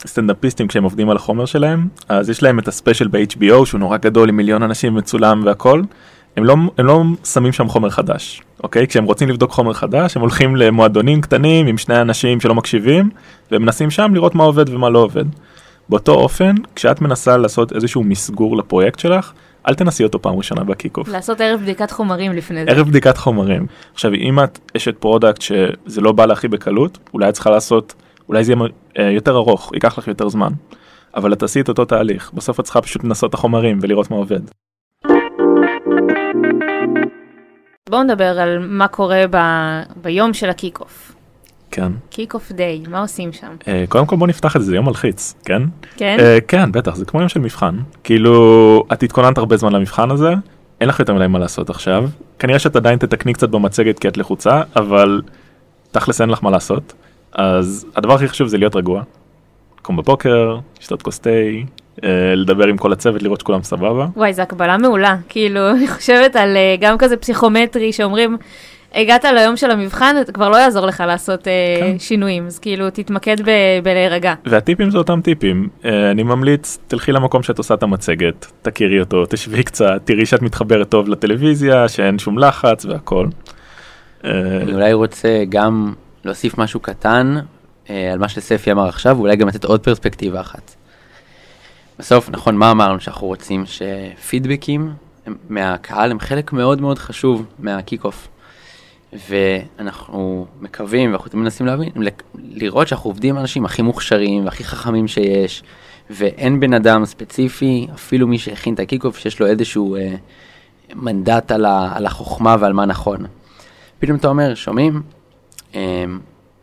סטנדאפיסטים 0.08 0.68
כשהם 0.68 0.84
עובדים 0.84 1.10
על 1.10 1.16
החומר 1.16 1.46
שלהם, 1.46 1.88
אז 2.10 2.30
יש 2.30 2.44
להם 2.44 2.60
את 2.60 2.68
ה 2.68 2.73
special 2.73 3.08
ב-HBO 3.08 3.66
שהוא 3.66 3.80
נורא 3.80 3.98
גדול 3.98 4.30
עם 4.30 4.38
מיליון 4.38 4.64
אנשים 4.64 4.96
מצולם 4.96 5.42
והכל, 5.46 5.82
הם 6.38 6.44
לא, 6.44 6.56
הם 6.78 6.86
לא 6.86 7.04
שמים 7.24 7.54
שם 7.54 7.68
חומר 7.68 7.90
חדש, 7.90 8.42
אוקיי? 8.64 8.88
כשהם 8.88 9.04
רוצים 9.04 9.30
לבדוק 9.30 9.52
חומר 9.52 9.74
חדש, 9.74 10.16
הם 10.16 10.22
הולכים 10.22 10.56
למועדונים 10.56 11.22
קטנים 11.22 11.68
עם 11.68 11.78
שני 11.78 12.02
אנשים 12.02 12.42
שלא 12.42 12.56
מקשיבים, 12.56 13.10
ומנסים 13.52 13.90
שם 13.90 14.12
לראות 14.14 14.36
מה 14.36 14.44
עובד 14.44 14.70
ומה 14.70 14.90
לא 14.90 15.00
עובד. 15.00 15.26
באותו 15.90 16.14
אופן, 16.14 16.56
כשאת 16.76 17.02
מנסה 17.02 17.38
לעשות 17.38 17.74
איזשהו 17.74 18.04
מסגור 18.04 18.58
לפרויקט 18.58 19.00
שלך, 19.00 19.32
אל 19.68 19.74
תנסי 19.74 20.04
אותו 20.04 20.22
פעם 20.22 20.36
ראשונה 20.36 20.64
ב 20.64 20.68
kick-off. 20.68 21.08
לעשות 21.08 21.42
ערב 21.42 21.60
בדיקת 21.62 21.92
חומרים 21.92 22.34
לפני 22.34 22.66
זה. 22.66 22.72
ערב 22.72 22.88
בדיקת 22.88 23.18
חומרים. 23.18 23.66
עכשיו, 23.94 24.14
אם 24.14 24.44
את 24.44 24.60
אשת 24.78 24.98
product 24.98 25.42
שזה 25.42 26.02
לא 26.02 26.12
בא 26.12 26.26
לה 26.26 26.34
הכי 26.34 26.48
בקלות, 26.48 26.98
אולי 27.14 27.30
את 27.30 27.34
צריכה 27.34 27.50
לעשות, 27.50 27.94
אולי 28.30 28.44
זה 28.44 28.54
יהיה 28.54 28.64
אה, 29.00 29.12
יותר 29.12 29.36
ארוך, 29.36 29.72
ייקח 29.74 29.98
לך 29.98 30.08
יותר 30.08 30.30
זמן. 30.30 30.52
אבל 31.16 31.34
את 31.34 31.40
תעשי 31.40 31.62
את 31.62 31.70
אותו 31.70 31.86
תהליך, 31.86 32.32
בסוף 32.34 32.60
את 32.60 32.66
צריכה 32.66 32.82
פשוט 32.82 33.04
לנסות 33.04 33.30
את 33.30 33.34
החומרים 33.34 33.80
ולראות 33.82 34.12
מה 34.12 34.18
עובד. 34.18 34.42
בואו 37.90 38.04
נדבר 38.04 38.40
על 38.40 38.60
מה 38.60 38.88
קורה 38.88 39.24
ב... 39.32 39.38
ביום 40.02 40.34
של 40.34 40.50
ה 40.50 40.56
kick-off. 40.56 41.16
כן. 41.72 41.92
kick-off 42.10 42.52
day, 42.52 42.84
מה 42.90 43.02
עושים 43.02 43.34
שם? 43.34 43.56
אה, 43.68 43.86
קודם 43.90 44.06
כל 44.06 44.16
בוא 44.16 44.28
נפתח 44.28 44.56
את 44.56 44.62
זה, 44.62 44.68
זה 44.68 44.76
יום 44.76 44.86
מלחיץ, 44.86 45.34
כן? 45.46 45.62
כן? 45.98 46.18
אה, 46.20 46.38
כן, 46.48 46.72
בטח, 46.72 46.96
זה 46.96 47.06
כמו 47.06 47.20
יום 47.20 47.30
של 47.30 47.40
מבחן. 47.40 47.78
כאילו, 48.04 48.84
את 48.94 49.04
התכוננת 49.04 49.38
הרבה 49.38 49.58
זמן 49.58 49.74
למבחן 49.74 50.12
הזה, 50.12 50.34
אין 50.82 50.90
לך 50.90 51.00
יותר 51.00 51.14
מדי 51.14 51.28
מה 51.28 51.40
לעשות 51.40 51.70
עכשיו. 51.70 52.10
כנראה 52.40 52.60
שאת 52.60 52.76
עדיין 52.76 53.00
תתקני 53.00 53.34
קצת 53.34 53.50
במצגת 53.50 54.00
כי 54.00 54.08
את 54.08 54.18
לחוצה, 54.18 54.62
אבל 54.76 55.22
תכלס 55.92 56.22
אין 56.22 56.30
לך 56.30 56.44
מה 56.44 56.52
לעשות. 56.52 56.94
אז 57.32 57.86
הדבר 57.96 58.14
הכי 58.14 58.28
חשוב 58.28 58.48
זה 58.48 58.58
להיות 58.58 58.76
רגוע. 58.76 59.04
לקום 59.80 59.98
בבוקר, 59.98 60.58
לשתות 60.80 61.02
כוס 61.02 61.20
תה, 61.20 61.30
לדבר 62.36 62.68
עם 62.68 62.78
כל 62.78 62.92
הצוות, 62.94 63.24
לראות 63.24 63.40
שכולם 63.40 63.64
סבבה. 63.64 64.08
וואי, 64.16 64.34
זו 64.34 64.42
הקבלה 64.42 64.78
מעולה. 64.78 65.16
כאילו, 65.30 65.70
אני 65.78 65.88
חושבת 65.88 66.36
על 66.36 66.58
אה, 66.58 66.76
גם 66.80 66.98
כזה 66.98 67.18
פסיכומטרי 67.18 67.94
שאומרים, 67.94 68.38
הגעת 68.96 69.26
ליום 69.26 69.58
של 69.58 69.72
המבחן, 69.72 70.16
כבר 70.34 70.50
לא 70.50 70.56
יעזור 70.56 70.86
לך 70.86 71.04
לעשות 71.08 71.48
אה, 71.48 71.54
כן. 71.80 72.00
שינויים, 72.00 72.46
אז 72.46 72.60
כאילו, 72.60 72.90
תתמקד 72.90 73.42
ב- 73.42 73.84
בלהירגע. 73.84 74.34
והטיפים 74.46 74.92
זה 74.92 74.98
אותם 74.98 75.22
טיפים. 75.22 75.68
אה, 75.86 76.12
אני 76.12 76.24
ממליץ, 76.24 76.78
תלכי 76.88 77.12
למקום 77.12 77.44
שאת 77.44 77.58
עושה 77.58 77.74
את 77.74 77.84
המצגת, 77.84 78.46
תכירי 78.62 79.00
אותו, 79.00 79.26
תשבי 79.26 79.64
קצת, 79.64 80.02
תראי 80.06 80.26
שאת 80.26 80.42
מתחברת 80.42 80.90
טוב 80.90 81.10
לטלוויזיה, 81.10 81.88
שאין 81.88 82.20
שום 82.20 82.40
לחץ 82.40 82.86
והכל. 82.86 83.28
אה, 84.26 84.32
אני 84.62 84.74
אולי 84.74 84.94
רוצה 84.94 85.44
גם 85.50 85.94
להוסיף 86.26 86.58
משהו 86.58 86.80
קטן 86.80 87.36
אה, 87.90 88.14
על 88.14 88.20
מה 88.20 88.30
שספי 88.30 88.72
אמר 88.72 88.88
עכשיו, 88.88 89.18
ואולי 89.18 89.36
גם 89.36 89.48
לתת 89.48 89.64
עוד 89.66 89.80
פרספקטיבה 89.80 90.42
אחת. 90.42 90.77
בסוף, 92.00 92.30
נכון, 92.30 92.56
מה 92.58 92.72
אמרנו 92.72 93.00
שאנחנו 93.00 93.28
רוצים? 93.28 93.64
שפידבקים 93.66 94.94
הם- 95.26 95.36
מהקהל 95.50 96.12
הם 96.12 96.20
חלק 96.20 96.54
מאוד 96.54 96.82
מאוד 96.82 97.00
חשוב 97.00 97.46
מה 97.60 97.72
kick-off. 97.72 98.28
ואנחנו 99.30 100.46
מקווים 100.62 101.10
ואנחנו 101.12 101.30
תמיד 101.30 101.44
מנסים 101.44 101.66
להבין, 101.66 101.90
לראות 102.36 102.88
שאנחנו 102.88 103.10
עובדים 103.10 103.30
עם 103.30 103.38
האנשים 103.38 103.66
הכי 103.66 103.82
מוכשרים 103.82 104.46
והכי 104.46 104.64
חכמים 104.64 105.08
שיש, 105.08 105.64
ואין 106.10 106.60
בן 106.60 106.74
אדם 106.74 107.06
ספציפי, 107.06 107.88
אפילו 107.94 108.28
מי 108.28 108.38
שהכין 108.38 108.74
את 108.74 108.80
ה 108.80 108.83
kick-off, 108.83 109.18
שיש 109.18 109.40
לו 109.40 109.48
איזשהו 109.48 109.96
אה, 109.96 110.16
מנדט 110.96 111.52
על, 111.52 111.66
ה, 111.66 111.92
על 111.96 112.06
החוכמה 112.06 112.56
ועל 112.60 112.74
מה 112.74 112.86
נכון. 112.86 113.26
פתאום 114.00 114.18
אתה 114.18 114.28
אומר, 114.28 114.56
שומעים? 114.56 115.02
אה, 115.76 116.06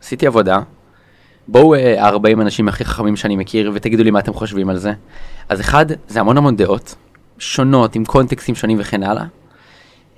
עשיתי 0.02 0.26
עבודה, 0.26 0.58
בואו 1.48 1.74
אה, 1.74 2.06
ה-40 2.06 2.40
אנשים 2.40 2.68
הכי 2.68 2.84
חכמים 2.84 3.16
שאני 3.16 3.36
מכיר 3.36 3.70
ותגידו 3.74 4.04
לי 4.04 4.10
מה 4.10 4.18
אתם 4.18 4.34
חושבים 4.34 4.68
על 4.68 4.78
זה. 4.78 4.92
אז 5.48 5.60
אחד, 5.60 5.86
זה 6.08 6.20
המון 6.20 6.36
המון 6.36 6.56
דעות, 6.56 6.94
שונות, 7.38 7.94
עם 7.94 8.04
קונטקסטים 8.04 8.54
שונים 8.54 8.76
וכן 8.80 9.02
הלאה. 9.02 9.24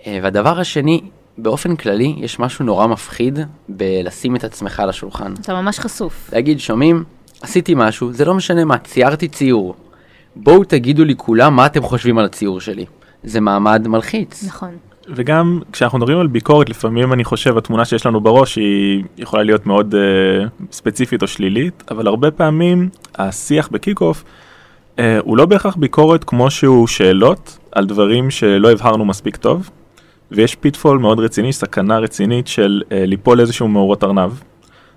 אה, 0.07 0.19
והדבר 0.23 0.61
השני, 0.61 1.01
באופן 1.39 1.77
כללי, 1.77 2.15
יש 2.19 2.39
משהו 2.39 2.65
נורא 2.65 2.87
מפחיד 2.87 3.39
בלשים 3.69 4.37
את 4.37 4.45
עצמך 4.45 4.81
על 4.81 4.89
השולחן. 4.89 5.35
אתה 5.41 5.63
ממש 5.63 5.79
חשוף. 5.79 6.31
להגיד, 6.33 6.61
שומעים, 6.61 7.05
עשיתי 7.41 7.75
משהו, 7.77 8.13
זה 8.13 8.25
לא 8.25 8.35
משנה 8.35 8.65
מה, 8.65 8.79
ציירתי 8.79 9.29
ציור. 9.29 9.75
בואו 10.37 10.65
תגידו 10.65 11.05
לי 11.05 11.15
כולם 11.17 11.57
מה 11.57 11.67
אתם 11.67 11.83
חושבים 11.83 12.19
על 12.19 12.25
הציור 12.25 12.61
שלי. 12.61 12.87
זה 13.25 13.41
מעמד 13.41 13.89
מלחיץ. 13.89 14.45
נכון. 14.45 14.77
וגם 15.09 15.61
כשאנחנו 15.73 15.99
מדברים 15.99 16.19
על 16.19 16.27
ביקורת, 16.27 16.69
לפעמים 16.69 17.13
אני 17.13 17.25
חושב 17.25 17.59
התמונה 17.59 17.85
שיש 17.85 18.07
לנו 18.07 18.21
בראש 18.21 18.57
היא 18.57 19.05
יכולה 19.19 19.43
להיות 19.43 19.67
מאוד 19.67 19.95
אה, 19.95 20.67
ספציפית 20.73 21.23
או 21.23 21.27
שלילית, 21.27 21.85
אבל 21.91 22.07
הרבה 22.07 22.31
פעמים 22.31 22.89
השיח 23.15 23.69
ב 23.69 23.75
kick-off 23.75 24.25
אה, 24.97 25.01
הוא 25.21 25.37
לא 25.37 25.47
בהכרח 25.47 25.77
ביקורת 25.77 26.25
כמו 26.25 26.51
שהוא 26.51 26.87
שאלות 26.87 27.59
על 27.73 27.87
דברים 27.87 28.31
שלא 28.31 28.73
הבהרנו 28.73 29.05
מספיק 29.05 29.37
טוב, 29.37 29.71
ויש 30.31 30.55
pitfall 30.55 30.99
מאוד 30.99 31.21
רציני, 31.21 31.53
סכנה 31.53 31.99
רצינית 31.99 32.47
של 32.47 32.83
אה, 32.85 32.91
ליפול 32.95 33.37
לאיזשהו 33.39 33.69
מאורת 33.69 34.05
ארנב. 34.05 34.33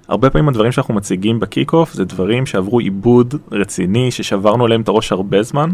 הרבה 0.08 0.30
פעמים 0.30 0.50
הדברים 0.50 0.72
שאנחנו 0.72 0.94
מציגים 0.94 1.40
ב 1.40 1.46
kick-off 1.46 1.94
זה 1.94 2.06
דברים 2.06 2.46
שעברו 2.46 2.80
עיבוד 2.80 3.36
רציני, 3.52 4.12
ששברנו 4.12 4.66
עליהם 4.66 4.82
את 4.82 4.88
הראש 4.88 5.12
הרבה 5.12 5.44
זמן, 5.44 5.70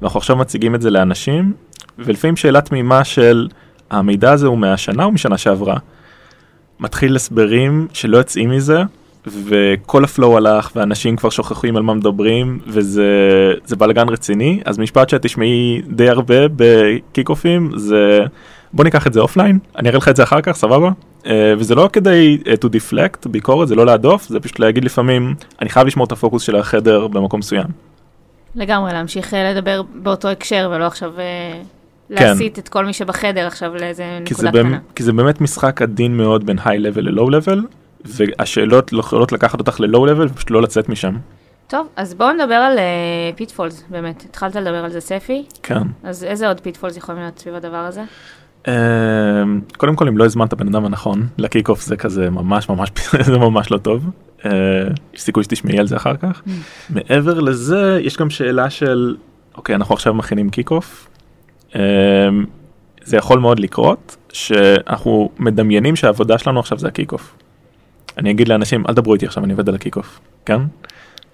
ואנחנו 0.00 0.18
עכשיו 0.18 0.36
מציגים 0.36 0.74
את 0.74 0.82
זה 0.82 0.90
לאנשים, 0.90 1.52
ולפעמים 1.98 2.36
שאלה 2.36 2.60
תמימה 2.60 3.04
של 3.04 3.48
המידע 3.90 4.32
הזה 4.32 4.46
הוא 4.46 4.58
מהשנה 4.58 5.04
או 5.04 5.12
משנה 5.12 5.38
שעברה. 5.38 5.76
מתחיל 6.80 7.16
הסברים 7.16 7.88
שלא 7.92 8.16
יוצאים 8.16 8.50
מזה, 8.50 8.82
וכל 9.26 10.04
ה 10.04 10.10
flow 10.10 10.36
הלך, 10.36 10.70
ואנשים 10.76 11.16
כבר 11.16 11.30
שוכחים 11.30 11.76
על 11.76 11.82
מה 11.82 11.94
מדברים, 11.94 12.58
וזה 12.66 13.04
זה 13.64 13.76
בלאגן 13.76 14.08
רציני, 14.08 14.60
אז 14.64 14.78
משפט 14.78 15.08
שאת 15.08 15.22
תשמעי 15.22 15.82
די 15.88 16.08
הרבה 16.08 16.34
ב 16.56 16.66
kick-off 16.66 17.49
ים 17.49 17.70
זה 17.76 18.20
בוא 18.72 18.84
ניקח 18.84 19.06
את 19.06 19.12
זה 19.12 19.20
offline, 19.20 19.58
אני 19.76 19.88
אראה 19.88 19.98
לך 19.98 20.08
את 20.08 20.16
זה 20.16 20.22
אחר 20.22 20.40
כך, 20.40 20.52
סבבה? 20.52 20.90
אה, 21.26 21.54
וזה 21.58 21.74
לא 21.74 21.88
כדי 21.92 22.38
אה, 22.46 22.52
to 22.52 22.66
deflect, 22.66 23.28
ביקורת, 23.28 23.68
זה 23.68 23.74
לא 23.74 23.86
להדוף, 23.86 24.28
זה 24.28 24.40
פשוט 24.40 24.58
להגיד 24.58 24.84
לפעמים, 24.84 25.34
אני 25.62 25.70
חייב 25.70 25.86
לשמור 25.86 26.06
את 26.06 26.12
הפוקוס 26.12 26.42
של 26.42 26.56
החדר 26.56 27.06
במקום 27.06 27.40
מסוים. 27.40 27.66
לגמרי, 28.54 28.92
להמשיך 28.92 29.34
אה, 29.34 29.52
לדבר 29.52 29.82
באותו 29.94 30.28
הקשר, 30.28 30.70
ולא 30.72 30.84
עכשיו 30.84 31.12
כן. 31.16 31.62
להסיט 32.10 32.58
את 32.58 32.68
כל 32.68 32.84
מי 32.84 32.92
שבחדר 32.92 33.46
עכשיו 33.46 33.74
לאיזה 33.74 34.18
נקודה 34.20 34.50
קטנה. 34.50 34.78
כי 34.94 35.02
זה 35.02 35.12
באמת 35.12 35.40
משחק 35.40 35.82
עדין 35.82 36.16
מאוד 36.16 36.46
בין 36.46 36.58
high 36.64 36.78
level 36.78 37.02
ל 37.04 37.30
low 37.30 37.40
level, 37.40 37.60
והשאלות 38.04 38.92
לא 38.92 39.00
יכולות 39.00 39.32
לקחת 39.32 39.58
אותך 39.58 39.80
ל 39.80 40.06
low 40.06 40.14
level 40.14 40.26
ופשוט 40.26 40.50
לא 40.50 40.62
לצאת 40.62 40.88
משם. 40.88 41.16
טוב, 41.66 41.88
אז 41.96 42.14
בואו 42.14 42.32
נדבר 42.32 42.54
על 42.54 42.78
pitfalls, 43.36 43.84
באמת. 43.90 44.24
התחלת 44.28 44.54
לדבר 44.54 44.84
על 44.84 44.90
זה, 44.90 45.00
ספי, 45.00 45.44
כן. 45.62 45.82
אז 46.02 46.24
איזה 46.24 46.48
עוד 46.48 46.60
pitfalls 46.60 46.96
יכולים 46.96 47.20
להיות 47.20 47.38
סביב 47.38 47.54
הדבר 47.54 47.76
הזה? 47.76 48.02
אמ, 48.68 48.72
קודם 49.76 49.96
כל 49.96 50.08
אם 50.08 50.18
לא 50.18 50.24
הזמנת 50.24 50.54
בן 50.54 50.68
אדם 50.68 50.84
הנכון 50.84 51.26
ל 51.38 51.68
kick-off 51.68 51.82
זה 51.82 51.96
כזה 51.96 52.30
ממש 52.30 52.68
ממש 52.68 52.90
זה 53.26 53.38
ממש 53.38 53.70
לא 53.70 53.78
טוב. 53.78 54.10
אה, 54.44 54.50
יש 55.14 55.20
סיכוי 55.20 55.44
שתשמעי 55.44 55.78
על 55.78 55.86
זה 55.86 55.96
אחר 55.96 56.16
כך. 56.16 56.42
מעבר 56.90 57.40
לזה 57.40 57.98
יש 58.02 58.16
גם 58.16 58.30
שאלה 58.30 58.70
של 58.70 59.16
אוקיי 59.54 59.74
אנחנו 59.74 59.94
עכשיו 59.94 60.14
מכינים 60.14 60.50
kick-off. 60.50 61.08
אמ, 61.74 61.80
זה 63.04 63.16
יכול 63.16 63.38
מאוד 63.38 63.60
לקרות 63.60 64.16
שאנחנו 64.32 65.30
מדמיינים 65.38 65.96
שהעבודה 65.96 66.38
שלנו 66.38 66.60
עכשיו 66.60 66.78
זה 66.78 66.88
ה 66.88 67.12
kick-off. 67.12 67.36
אני 68.18 68.30
אגיד 68.30 68.48
לאנשים 68.48 68.84
אל 68.88 68.94
תדברו 68.94 69.14
איתי 69.14 69.26
עכשיו 69.26 69.44
אני 69.44 69.52
עובד 69.52 69.68
על 69.68 69.74
ה 69.74 69.96
kick-off. 69.96 70.20
כן? 70.46 70.60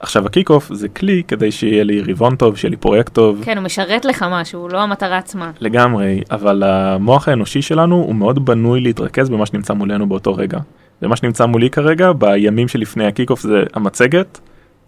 עכשיו 0.00 0.26
ה 0.26 0.50
kick-off 0.50 0.74
זה 0.74 0.88
כלי 0.88 1.22
כדי 1.28 1.52
שיהיה 1.52 1.84
לי 1.84 2.02
רבעון 2.02 2.36
טוב 2.36 2.56
שיהיה 2.56 2.70
לי 2.70 2.76
פרויקט 2.76 3.12
טוב. 3.12 3.42
כן, 3.44 3.56
הוא 3.56 3.64
משרת 3.64 4.04
לך 4.04 4.24
משהו, 4.30 4.68
לא 4.68 4.78
המטרה 4.82 5.18
עצמה. 5.18 5.50
לגמרי, 5.60 6.20
אבל 6.30 6.62
המוח 6.62 7.28
האנושי 7.28 7.62
שלנו 7.62 7.96
הוא 7.96 8.14
מאוד 8.14 8.44
בנוי 8.44 8.80
להתרכז 8.80 9.30
במה 9.30 9.46
שנמצא 9.46 9.74
מולנו 9.74 10.08
באותו 10.08 10.34
רגע. 10.34 10.58
ומה 11.02 11.16
שנמצא 11.16 11.46
מולי 11.46 11.70
כרגע, 11.70 12.12
בימים 12.12 12.68
שלפני 12.68 13.06
ה 13.06 13.30
kick-off 13.30 13.40
זה 13.40 13.62
המצגת, 13.74 14.40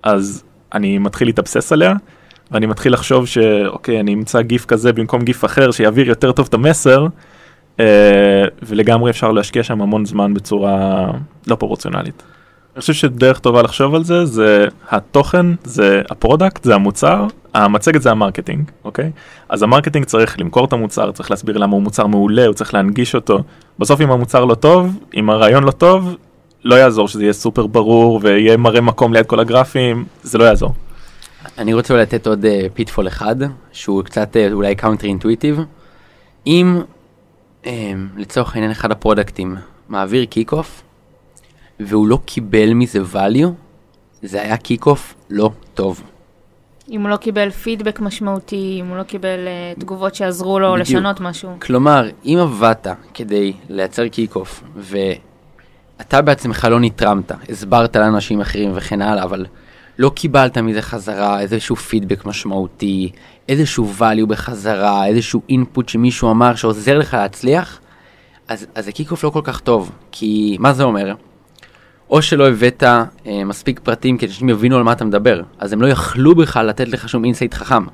אז 0.02 0.44
אני 0.74 0.98
מתחיל 0.98 1.28
להתאבסס 1.28 1.72
עליה, 1.72 1.94
ואני 2.52 2.66
מתחיל 2.66 2.92
לחשוב 2.92 3.26
שאוקיי, 3.26 4.00
אני 4.00 4.14
אמצא 4.14 4.42
גיף 4.42 4.64
כזה 4.64 4.92
במקום 4.92 5.22
גיף 5.22 5.44
אחר 5.44 5.70
שיעביר 5.70 6.08
יותר 6.08 6.32
טוב 6.32 6.46
את 6.48 6.54
המסר, 6.54 7.06
אה, 7.80 8.44
ולגמרי 8.62 9.10
אפשר 9.10 9.32
להשקיע 9.32 9.62
שם 9.62 9.82
המון 9.82 10.04
זמן 10.04 10.34
בצורה 10.34 11.06
לא 11.46 11.54
פרופורציונלית. 11.54 12.22
אני 12.74 12.80
חושב 12.80 12.92
שדרך 12.92 13.38
טובה 13.38 13.62
לחשוב 13.62 13.94
על 13.94 14.04
זה 14.04 14.24
זה 14.24 14.66
התוכן 14.90 15.46
זה 15.64 16.02
ה 16.10 16.17
product 16.17 16.64
זה 16.64 16.74
המוצר 16.74 17.26
המצגת 17.54 18.02
זה 18.02 18.10
ה 18.10 18.16
marketing 18.16 18.70
אוקיי 18.84 19.10
אז 19.48 19.62
ה 19.62 19.67
marketing 19.67 20.04
צריך 20.04 20.40
למכור 20.40 20.64
את 20.64 20.72
המוצר 20.72 21.12
צריך 21.12 21.30
להסביר 21.30 21.58
למה 21.58 21.72
הוא 21.72 21.82
מוצר 21.82 22.06
מעולה 22.06 22.46
הוא 22.46 22.54
צריך 22.54 22.74
להנגיש 22.74 23.14
אותו 23.14 23.38
בסוף 23.78 24.00
אם 24.00 24.10
המוצר 24.10 24.44
לא 24.44 24.54
טוב 24.54 24.98
אם 25.14 25.30
הרעיון 25.30 25.64
לא 25.64 25.70
טוב 25.70 26.16
לא 26.64 26.74
יעזור 26.74 27.08
שזה 27.08 27.22
יהיה 27.22 27.32
סופר 27.32 27.66
ברור 27.66 28.20
ויהיה 28.22 28.56
מראה 28.56 28.80
מקום 28.80 29.12
ליד 29.12 29.26
כל 29.26 29.40
הגרפים 29.40 30.04
זה 30.22 30.38
לא 30.38 30.44
יעזור. 30.44 30.74
אני 31.58 31.74
רוצה 31.74 31.96
לתת 31.96 32.26
עוד 32.26 32.44
pitfall 32.74 33.08
אחד, 33.08 33.36
שהוא 33.72 34.02
קצת 34.02 34.36
אה, 34.36 34.52
אולי 34.52 34.74
counter 34.74 35.06
intuitive. 35.06 35.60
אם 36.46 36.80
אה, 37.66 37.92
לצורך 38.16 38.54
העניין 38.54 38.70
אחד 38.70 38.92
ה 38.92 38.99
product 38.99 39.44
ים 39.44 39.56
מעביר 39.88 40.24
kick-off, 40.24 40.82
והוא 41.80 42.06
לא 42.06 42.18
קיבל 42.24 42.74
מזה 42.74 42.98
value, 43.12 43.48
זה 44.22 44.42
היה 44.42 44.56
kick-off 44.56 45.14
לא 45.30 45.50
טוב. 45.74 46.02
אם 46.90 47.00
הוא 47.00 47.10
לא 47.10 47.16
קיבל 47.16 47.50
פידבק 47.50 48.00
משמעותי, 48.00 48.76
אם 48.80 48.86
הוא 48.86 48.96
לא 48.96 49.02
קיבל 49.02 49.38
אה, 49.76 49.80
תגובות 49.80 50.14
שעזרו 50.14 50.58
לו 50.58 50.72
בדיוק. 50.72 50.88
לשנות 50.88 51.20
משהו. 51.20 51.50
כלומר, 51.60 52.08
אם 52.24 52.38
עבדת 52.40 52.86
כדי 53.14 53.52
לייצר 53.68 54.08
kick-off, 54.08 54.62
ואתה 54.76 56.22
בעצמך 56.22 56.66
לא 56.70 56.80
נתרמת, 56.80 57.32
הסברת 57.48 57.96
לאנשים 57.96 58.40
אחרים 58.40 58.70
וכן 58.74 59.02
הלאה, 59.02 59.24
אבל 59.24 59.46
לא 59.98 60.10
קיבלת 60.10 60.58
מזה 60.58 60.82
חזרה 60.82 61.40
איזשהו 61.40 61.76
פידבק 61.76 62.26
משמעותי, 62.26 63.12
איזשהו 63.48 63.92
value 63.98 64.26
בחזרה, 64.26 65.06
איזשהו 65.06 65.42
input 65.50 65.82
שמישהו 65.86 66.30
אמר 66.30 66.54
שעוזר 66.54 66.98
לך 66.98 67.14
להצליח, 67.14 67.80
אז, 68.48 68.66
אז 68.74 68.84
זה 68.84 68.92
kick-off 68.92 69.24
לא 69.24 69.30
כל 69.30 69.40
כך 69.44 69.60
טוב. 69.60 69.90
כי 70.12 70.56
מה 70.60 70.72
זה 70.72 70.82
אומר? 70.82 71.14
או 72.10 72.22
שלא 72.22 72.48
הבאת 72.48 72.82
אה, 72.82 73.44
מספיק 73.44 73.80
פרטים 73.80 74.18
כדי 74.18 74.28
שאנשים 74.28 74.48
יבינו 74.48 74.76
על 74.76 74.82
מה 74.82 74.92
אתה 74.92 75.04
מדבר, 75.04 75.42
אז 75.58 75.72
הם 75.72 75.82
לא 75.82 75.86
יכלו 75.86 76.34
בכלל 76.34 76.66
לתת 76.66 76.88
לך 76.88 77.08
שום 77.08 77.24
insight 77.24 77.54
חכם. 77.54 77.84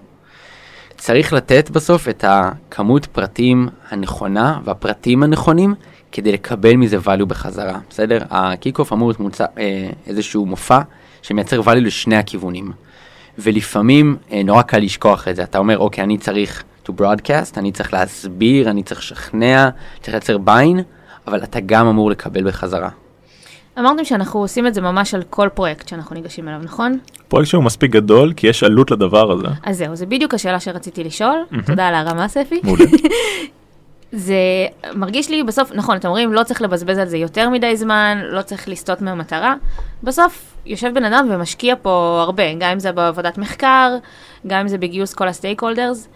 צריך 0.96 1.32
לתת 1.32 1.70
בסוף 1.70 2.08
את 2.08 2.24
הכמות 2.28 3.06
פרטים 3.06 3.68
הנכונה 3.90 4.58
והפרטים 4.64 5.22
הנכונים 5.22 5.74
כדי 6.12 6.32
לקבל 6.32 6.76
מזה 6.76 6.96
value 7.04 7.24
בחזרה, 7.24 7.78
בסדר? 7.90 8.18
ה 8.30 8.37
kick-off 8.37 8.92
אמור 8.92 9.08
להיות 9.08 9.20
מוצא, 9.20 9.44
אה, 9.58 9.90
איזשהו 10.06 10.46
מופע 10.46 10.80
שמייצר 11.22 11.60
value 11.60 11.74
לשני 11.74 12.16
הכיוונים. 12.16 12.72
ולפעמים 13.38 14.16
אה, 14.32 14.42
נורא 14.42 14.62
קל 14.62 14.78
לשכוח 14.78 15.28
את 15.28 15.36
זה, 15.36 15.42
אתה 15.42 15.58
אומר, 15.58 15.78
אוקיי, 15.78 16.04
אני 16.04 16.18
צריך 16.18 16.64
to 16.86 16.92
broadcast, 17.00 17.56
אני 17.56 17.72
צריך 17.72 17.92
להסביר, 17.92 18.70
אני 18.70 18.82
צריך 18.82 19.00
לשכנע, 19.00 19.68
צריך 20.00 20.12
לייצר 20.14 20.38
buy-in, 20.38 20.80
אבל 21.26 21.42
אתה 21.42 21.60
גם 21.60 21.86
אמור 21.86 22.10
לקבל 22.10 22.48
בחזרה. 22.48 22.88
אמרתם 23.78 24.04
שאנחנו 24.04 24.40
עושים 24.40 24.66
את 24.66 24.74
זה 24.74 24.80
ממש 24.80 25.14
על 25.14 25.22
כל 25.30 25.48
פרויקט 25.54 25.88
שאנחנו 25.88 26.14
ניגשים 26.14 26.48
אליו, 26.48 26.60
נכון? 26.62 26.98
פרויקט 27.28 27.50
שהוא 27.50 27.64
מספיק 27.64 27.90
גדול 27.90 28.32
כי 28.36 28.46
יש 28.46 28.62
עלות 28.62 28.90
לדבר 28.90 29.32
הזה. 29.32 29.46
אז 29.62 29.78
זהו, 29.78 29.96
זה 29.96 30.06
בדיוק 30.06 30.34
השאלה 30.34 30.60
שרציתי 30.60 31.04
לשאול. 31.04 31.36
תודה 31.66 31.88
על 31.88 31.94
הרמה, 31.94 32.28
ספי. 32.28 32.60
מעולה. 32.64 32.84
זה 34.12 34.36
מרגיש 34.94 35.30
לי 35.30 35.42
בסוף, 35.42 35.72
נכון, 35.72 35.96
אתם 35.96 36.08
אומרים, 36.08 36.32
לא 36.32 36.42
צריך 36.42 36.62
לבזבז 36.62 36.98
על 36.98 37.08
זה 37.08 37.16
יותר 37.16 37.50
מדי 37.50 37.76
זמן, 37.76 38.18
לא 38.30 38.42
צריך 38.42 38.68
לסטות 38.68 39.02
מהמטרה. 39.02 39.54
בסוף 40.02 40.54
יושב 40.66 40.94
בן 40.94 41.04
אדם 41.04 41.28
ומשקיע 41.30 41.74
פה 41.82 42.20
הרבה, 42.22 42.54
גם 42.58 42.70
אם 42.70 42.78
זה 42.78 42.92
בעבודת 42.92 43.38
מחקר, 43.38 43.96
גם 44.46 44.60
אם 44.60 44.68
זה 44.68 44.78
בגיוס 44.78 45.14
כל 45.14 45.28
הסטייק 45.28 45.62
הולדרס. 45.62 46.08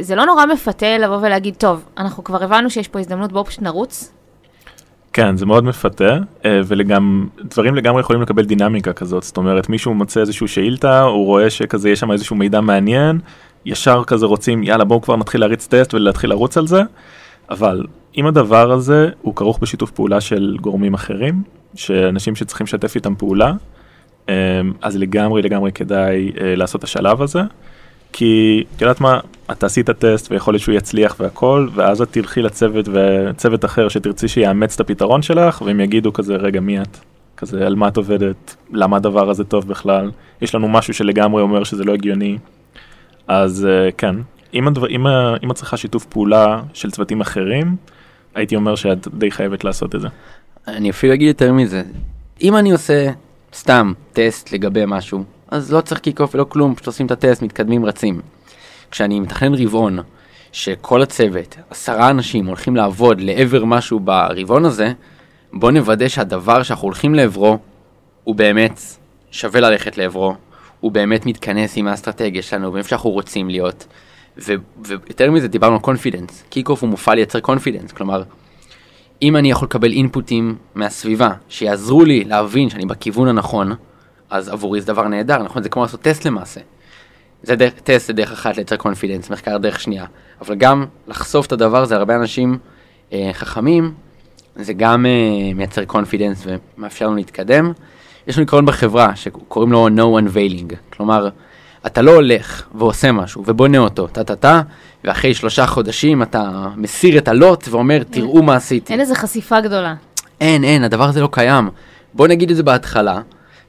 זה 0.00 0.14
לא 0.14 0.26
נורא 0.26 0.46
מפתה 0.46 0.98
לבוא 0.98 1.16
ולהגיד, 1.16 1.54
טוב, 1.54 1.84
אנחנו 1.98 2.24
כבר 2.24 2.42
הבנו 2.44 2.70
שיש 2.70 2.88
פה 2.88 2.98
הזדמנות, 2.98 3.32
בואו 3.32 3.44
פשוט 3.44 3.62
נרוץ. 3.62 4.12
כן 5.12 5.36
זה 5.36 5.46
מאוד 5.46 5.64
מפתה 5.64 6.18
אה, 6.44 6.60
וגם 6.64 7.26
דברים 7.40 7.74
לגמרי 7.74 8.00
יכולים 8.00 8.22
לקבל 8.22 8.44
דינמיקה 8.44 8.92
כזאת 8.92 9.22
זאת 9.22 9.36
אומרת 9.36 9.68
מישהו 9.68 9.94
מוצא 9.94 10.20
איזשהו 10.20 10.48
שאילתה 10.48 11.02
הוא 11.02 11.26
רואה 11.26 11.50
שכזה 11.50 11.90
יש 11.90 12.00
שם 12.00 12.12
איזשהו 12.12 12.36
מידע 12.36 12.60
מעניין 12.60 13.18
ישר 13.66 14.02
כזה 14.06 14.26
רוצים 14.26 14.62
יאללה 14.62 14.84
בואו 14.84 15.00
כבר 15.00 15.16
נתחיל 15.16 15.40
להריץ 15.40 15.66
טסט 15.66 15.94
ולהתחיל 15.94 16.30
לרוץ 16.30 16.58
על 16.58 16.66
זה 16.66 16.82
אבל 17.50 17.86
אם 18.16 18.26
הדבר 18.26 18.72
הזה 18.72 19.08
הוא 19.22 19.36
כרוך 19.36 19.58
בשיתוף 19.58 19.90
פעולה 19.90 20.20
של 20.20 20.56
גורמים 20.60 20.94
אחרים 20.94 21.42
שאנשים 21.74 22.36
שצריכים 22.36 22.64
לשתף 22.64 22.94
איתם 22.94 23.14
פעולה 23.14 23.52
אה, 24.28 24.60
אז 24.82 24.96
לגמרי 24.96 25.42
לגמרי 25.42 25.72
כדאי 25.72 26.32
אה, 26.40 26.56
לעשות 26.56 26.78
את 26.78 26.84
השלב 26.84 27.22
הזה. 27.22 27.40
כי 28.12 28.64
את 28.76 28.82
יודעת 28.82 29.00
מה, 29.00 29.20
את 29.50 29.60
תעשי 29.60 29.80
את 29.80 29.88
הטסט 29.88 30.32
ויכול 30.32 30.54
להיות 30.54 30.62
שהוא 30.62 30.74
יצליח 30.74 31.16
והכל, 31.20 31.68
ואז 31.74 32.02
את 32.02 32.12
תלכי 32.12 32.42
לצוות 32.42 32.88
וצוות 32.92 33.64
אחר 33.64 33.88
שתרצי 33.88 34.28
שיאמץ 34.28 34.74
את 34.74 34.80
הפתרון 34.80 35.22
שלך, 35.22 35.62
והם 35.62 35.80
יגידו 35.80 36.12
כזה, 36.12 36.36
רגע, 36.36 36.60
מי 36.60 36.82
את? 36.82 36.98
כזה, 37.36 37.66
על 37.66 37.74
מה 37.74 37.88
את 37.88 37.96
עובדת? 37.96 38.56
למה 38.72 38.96
הדבר 38.96 39.30
הזה 39.30 39.44
טוב 39.44 39.68
בכלל? 39.68 40.10
יש 40.40 40.54
לנו 40.54 40.68
משהו 40.68 40.94
שלגמרי 40.94 41.42
אומר 41.42 41.64
שזה 41.64 41.84
לא 41.84 41.92
הגיוני. 41.92 42.38
אז 43.28 43.66
אה, 43.68 43.92
כן, 43.98 44.16
אם, 44.54 44.68
הדבר, 44.68 44.88
אם, 44.88 45.06
ה- 45.06 45.34
אם 45.44 45.50
את 45.50 45.56
צריכה 45.56 45.76
שיתוף 45.76 46.04
פעולה 46.04 46.62
של 46.74 46.90
צוותים 46.90 47.20
אחרים, 47.20 47.76
הייתי 48.34 48.56
אומר 48.56 48.74
שאת 48.74 49.08
די 49.08 49.30
חייבת 49.30 49.64
לעשות 49.64 49.94
את 49.94 50.00
זה. 50.00 50.08
אני 50.68 50.90
אפילו 50.90 51.14
אגיד 51.14 51.28
יותר 51.28 51.52
מזה. 51.52 51.82
אם 52.42 52.56
אני 52.56 52.72
עושה 52.72 53.10
סתם 53.54 53.92
טסט 54.12 54.52
לגבי 54.52 54.82
משהו, 54.86 55.24
אז 55.48 55.72
לא 55.72 55.80
צריך 55.80 56.00
kick-off 56.00 56.34
ולא 56.34 56.44
כלום, 56.48 56.74
פשוט 56.74 56.86
עושים 56.86 57.06
את 57.06 57.10
הטסט, 57.10 57.42
מתקדמים, 57.42 57.84
רצים. 57.84 58.20
כשאני 58.90 59.20
מתכנן 59.20 59.54
רבעון, 59.54 59.98
שכל 60.52 61.02
הצוות, 61.02 61.56
עשרה 61.70 62.10
אנשים 62.10 62.46
הולכים 62.46 62.76
לעבוד 62.76 63.20
לעבר 63.20 63.64
משהו 63.64 64.00
ברבעון 64.00 64.64
הזה, 64.64 64.92
בוא 65.52 65.70
נוודא 65.70 66.08
שהדבר 66.08 66.62
שאנחנו 66.62 66.84
הולכים 66.84 67.14
לעברו, 67.14 67.58
הוא 68.24 68.34
באמת 68.34 68.80
שווה 69.30 69.60
ללכת 69.60 69.98
לעברו, 69.98 70.34
הוא 70.80 70.92
באמת 70.92 71.26
מתכנס 71.26 71.72
עם 71.76 71.88
האסטרטגיה 71.88 72.42
שלנו, 72.42 72.72
ואיפה 72.72 72.88
שאנחנו 72.88 73.10
רוצים 73.10 73.50
להיות. 73.50 73.86
ו- 74.38 74.54
ויותר 74.84 75.30
מזה, 75.30 75.48
דיברנו 75.48 75.74
על 75.74 75.80
confidence. 75.80 76.44
kick-off 76.48 76.82
הוא 76.82 76.90
מופע 76.90 77.14
לייצר 77.14 77.40
confidence, 77.40 77.92
כלומר, 77.92 78.22
אם 79.22 79.36
אני 79.36 79.50
יכול 79.50 79.66
לקבל 79.66 79.92
input 79.92 80.38
ים 80.38 80.56
מהסביבה 80.74 81.32
שיעזרו 81.48 82.04
לי 82.04 82.24
להבין 82.24 82.70
שאני 82.70 82.86
בכיוון 82.86 83.28
הנכון, 83.28 83.72
אז 84.30 84.48
עבורי 84.48 84.80
זה 84.80 84.86
דבר 84.86 85.08
נהדר, 85.08 85.42
נכון? 85.42 85.62
זה 85.62 85.68
כמו 85.68 85.82
לעשות 85.82 86.00
טסט 86.02 86.24
למעשה. 86.24 86.60
זה 87.42 87.56
דרך, 87.56 87.72
טסט 87.72 88.06
זה 88.06 88.12
דרך 88.12 88.32
אחת 88.32 88.56
לייצר 88.56 88.76
confidence, 88.76 89.30
מחקר 89.30 89.56
דרך 89.58 89.80
שנייה. 89.80 90.04
אבל 90.40 90.54
גם 90.54 90.84
לחשוף 91.08 91.46
את 91.46 91.52
הדבר 91.52 91.82
הזה, 91.82 91.96
הרבה 91.96 92.16
אנשים 92.16 92.58
אה, 93.12 93.30
חכמים, 93.32 93.94
זה 94.56 94.72
גם 94.72 95.06
אה, 95.06 95.54
מייצר 95.54 95.84
קונפידנס 95.84 96.46
ומאפשר 96.46 97.06
לנו 97.06 97.16
להתקדם. 97.16 97.72
יש 98.26 98.36
לנו 98.36 98.42
עיקרון 98.42 98.66
בחברה 98.66 99.16
שקוראים 99.16 99.72
לו 99.72 99.88
no 99.88 100.20
unveiling, 100.22 100.74
כלומר, 100.92 101.28
אתה 101.86 102.02
לא 102.02 102.14
הולך 102.14 102.62
ועושה 102.74 103.12
משהו 103.12 103.42
ובונה 103.46 103.78
אותו, 103.78 104.06
טה 104.06 104.24
טה 104.24 104.36
טה, 104.36 104.60
ואחרי 105.04 105.34
שלושה 105.34 105.66
חודשים 105.66 106.22
אתה 106.22 106.68
מסיר 106.76 107.18
את 107.18 107.28
הלוט 107.28 107.68
ואומר, 107.70 108.02
תראו 108.10 108.42
מה 108.42 108.56
עשיתי. 108.56 108.92
אין 108.92 109.00
איזה 109.00 109.14
חשיפה 109.14 109.60
גדולה. 109.60 109.94
אין, 110.40 110.64
אין, 110.64 110.84
הדבר 110.84 111.04
הזה 111.04 111.20
לא 111.20 111.28
קיים. 111.32 111.70
בוא 112.14 112.28
נגיד 112.28 112.50
את 112.50 112.56
זה 112.56 112.62
בהתחלה, 112.62 113.20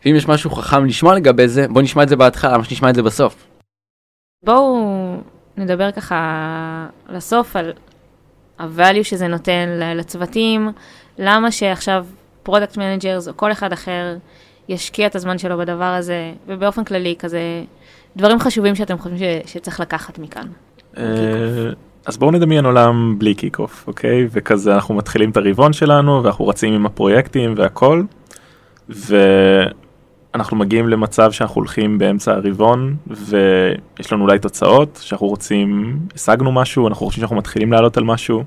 ואם 0.05 0.15
יש 0.15 0.27
משהו 0.27 0.49
חכם 0.49 0.85
לשמוע 0.85 1.15
לגבי 1.15 1.47
זה, 1.47 1.67
בוא 1.69 1.81
נשמע 1.81 2.03
את 2.03 2.09
זה 2.09 2.15
בהתחלה, 2.15 2.53
למה 2.53 2.63
שנשמע 2.63 2.89
את 2.89 2.95
זה 2.95 3.03
בסוף. 3.03 3.47
בואו 4.45 5.17
נדבר 5.57 5.91
ככה 5.91 6.87
לסוף 7.09 7.55
על 7.55 7.73
ה-value 8.59 9.03
שזה 9.03 9.27
נותן 9.27 9.69
לצוותים, 9.95 10.71
למה 11.17 11.51
שעכשיו 11.51 12.05
product 12.43 12.77
managers 12.77 13.27
או 13.27 13.33
כל 13.35 13.51
אחד 13.51 13.73
אחר 13.73 14.17
ישקיע 14.69 15.07
את 15.07 15.15
הזמן 15.15 15.37
שלו 15.37 15.57
בדבר 15.57 15.83
הזה, 15.83 16.31
ובאופן 16.47 16.83
כללי 16.83 17.15
כזה 17.19 17.39
דברים 18.15 18.39
חשובים 18.39 18.75
שאתם 18.75 18.97
חושבים 18.97 19.17
ש- 19.17 19.51
שצריך 19.53 19.79
לקחת 19.79 20.19
מכאן. 20.19 20.47
אה, 20.97 21.03
אז 22.05 22.17
בואו 22.17 22.31
נדמיין 22.31 22.65
עולם 22.65 23.15
בלי 23.17 23.33
kick-off, 23.35 23.83
אוקיי? 23.87 24.27
וכזה 24.31 24.75
אנחנו 24.75 24.95
מתחילים 24.95 25.29
את 25.29 25.37
הרבעון 25.37 25.73
שלנו 25.73 26.23
ואנחנו 26.23 26.47
רצים 26.47 26.73
עם 26.73 26.85
הפרויקטים 26.85 27.53
והכל, 27.57 28.03
ואנחנו 28.89 30.57
מגיעים 30.57 30.87
למצב 30.87 31.31
שאנחנו 31.31 31.55
הולכים 31.55 31.97
באמצע 31.97 32.31
הרבעון 32.31 32.95
ויש 33.07 34.13
לנו 34.13 34.23
אולי 34.23 34.39
תוצאות 34.39 34.99
שאנחנו 35.01 35.27
רוצים, 35.27 35.99
השגנו 36.15 36.51
משהו, 36.51 36.87
אנחנו 36.87 37.05
חושבים 37.05 37.21
שאנחנו 37.21 37.35
מתחילים 37.35 37.71
לעלות 37.71 37.97
על 37.97 38.03
משהו. 38.03 38.43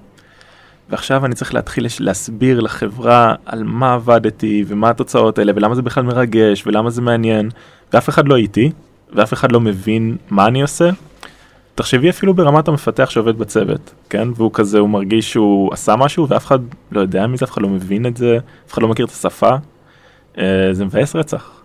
ועכשיו 0.90 1.26
אני 1.26 1.34
צריך 1.34 1.54
להתחיל 1.54 1.86
להסביר 2.00 2.60
לחברה 2.60 3.34
על 3.46 3.62
מה 3.64 3.94
עבדתי 3.94 4.64
ומה 4.66 4.90
התוצאות 4.90 5.38
האלה 5.38 5.52
ולמה 5.56 5.74
זה 5.74 5.82
בכלל 5.82 6.04
מרגש 6.04 6.66
ולמה 6.66 6.90
זה 6.90 7.02
מעניין 7.02 7.50
ואף 7.92 8.08
אחד 8.08 8.28
לא 8.28 8.36
איתי 8.36 8.70
ואף 9.12 9.32
אחד 9.32 9.52
לא 9.52 9.60
מבין 9.60 10.16
מה 10.30 10.46
אני 10.46 10.62
עושה. 10.62 10.90
תחשבי 11.74 12.10
אפילו 12.10 12.34
ברמת 12.34 12.68
המפתח 12.68 13.10
שעובד 13.10 13.38
בצוות, 13.38 13.94
כן? 14.10 14.28
והוא 14.36 14.50
כזה, 14.54 14.78
הוא 14.78 14.88
מרגיש 14.88 15.32
שהוא 15.32 15.72
עשה 15.72 15.96
משהו 15.96 16.28
ואף 16.28 16.46
אחד 16.46 16.58
לא 16.92 17.00
יודע 17.00 17.26
מזה, 17.26 17.44
אף 17.44 17.50
אחד 17.50 17.62
לא 17.62 17.68
מבין 17.68 18.06
את 18.06 18.16
זה, 18.16 18.38
אף 18.66 18.72
אחד 18.72 18.82
לא 18.82 18.88
מכיר 18.88 19.06
את 19.06 19.10
השפה. 19.10 19.50
אה, 20.38 20.68
זה 20.72 20.84
מבאס 20.84 21.16
רצח. 21.16 21.60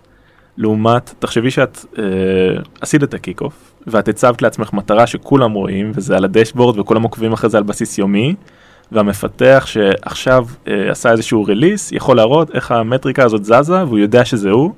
לעומת, 0.58 1.14
תחשבי 1.20 1.52
שאת 1.52 1.86
אה, 1.98 2.04
עשית 2.82 3.04
את 3.04 3.14
הקיק 3.14 3.42
אוף 3.42 3.74
ואת 3.88 4.08
הצבת 4.08 4.42
לעצמך 4.42 4.74
מטרה 4.74 5.08
שכולם 5.08 5.52
רואים 5.52 5.92
וזה 5.96 6.18
על 6.18 6.26
הדשבורד 6.26 6.80
וכולם 6.80 7.04
עוקבים 7.04 7.34
אחרי 7.34 7.50
זה 7.50 7.58
על 7.58 7.64
בסיס 7.64 7.98
יומי 7.98 8.36
והמפתח 8.92 9.64
שעכשיו 9.66 10.46
אה, 10.68 10.92
עשה 10.92 11.12
איזשהו 11.12 11.44
ריליס 11.44 11.92
יכול 11.92 12.18
להראות 12.18 12.56
איך 12.56 12.72
המטריקה 12.72 13.24
הזאת 13.24 13.46
זזה 13.46 13.84
והוא 13.84 14.00
יודע 14.00 14.26
שזה 14.26 14.50
הוא, 14.50 14.72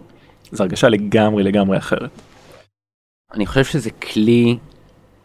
זו 0.52 0.64
הרגשה 0.64 0.90
לגמרי 0.90 1.44
לגמרי 1.44 1.78
אחרת. 1.78 2.10
אני 3.34 3.46
חושב 3.46 3.64
שזה 3.64 3.90
כלי 3.92 4.58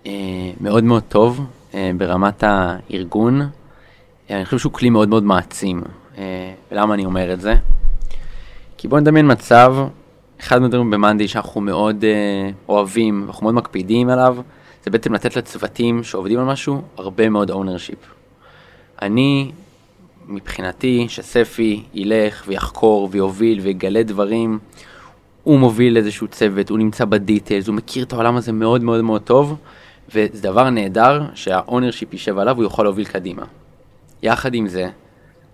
אה, 0.06 0.12
מאוד 0.60 0.84
מאוד 0.84 1.02
טוב 1.08 1.46
אה, 1.74 1.90
ברמת 1.98 2.44
הארגון. 2.46 3.40
אה, 4.30 4.36
אני 4.36 4.44
חושב 4.44 4.58
שהוא 4.58 4.72
כלי 4.72 4.90
מאוד 4.90 5.08
מאוד 5.08 5.22
מעצים. 5.22 5.82
אה, 6.18 6.52
ולמה 6.72 6.94
אני 6.94 7.04
אומר 7.04 7.32
את 7.32 7.40
זה? 7.40 7.54
כי 8.78 8.88
בואו 8.88 9.00
נדמיין 9.00 9.32
מצב, 9.32 9.76
אחד 10.40 10.58
מהדברים 10.58 10.90
במאנדי 10.90 11.28
שאנחנו 11.28 11.60
מאוד 11.60 12.04
אה, 12.04 12.50
אוהבים 12.68 13.22
ואנחנו 13.26 13.44
מאוד 13.44 13.54
מקפידים 13.54 14.08
עליו, 14.08 14.36
זה 14.84 14.90
בעצם 14.90 15.12
לתת 15.12 15.36
לצוותים 15.36 16.02
שעובדים 16.02 16.38
על 16.38 16.44
משהו 16.44 16.82
הרבה 16.96 17.28
מאוד 17.28 17.50
ownership. 17.50 18.21
אני, 19.02 19.52
מבחינתי, 20.26 21.06
שספי 21.08 21.82
ילך 21.94 22.44
ויחקור 22.46 23.08
ויוביל 23.10 23.60
ויגלה 23.60 24.02
דברים, 24.02 24.58
הוא 25.42 25.58
מוביל 25.58 25.96
איזשהו 25.96 26.28
צוות, 26.28 26.70
הוא 26.70 26.78
נמצא 26.78 27.04
ב 27.04 27.11
details, 27.11 27.66
הוא 27.66 27.74
מכיר 27.74 28.04
את 28.04 28.12
העולם 28.12 28.36
הזה 28.36 28.52
מאוד 28.52 28.82
מאוד 28.82 29.04
מאוד 29.04 29.22
טוב, 29.22 29.56
וזה 30.08 30.42
דבר 30.42 30.70
נהדר 30.70 31.22
שה 31.34 31.54
ownership 31.54 32.12
יישב 32.12 32.38
עליו 32.38 32.54
והוא 32.56 32.66
יכול 32.66 32.84
להוביל 32.84 33.04
קדימה. 33.04 33.42
יחד 34.22 34.54
עם 34.54 34.68
זה, 34.68 34.88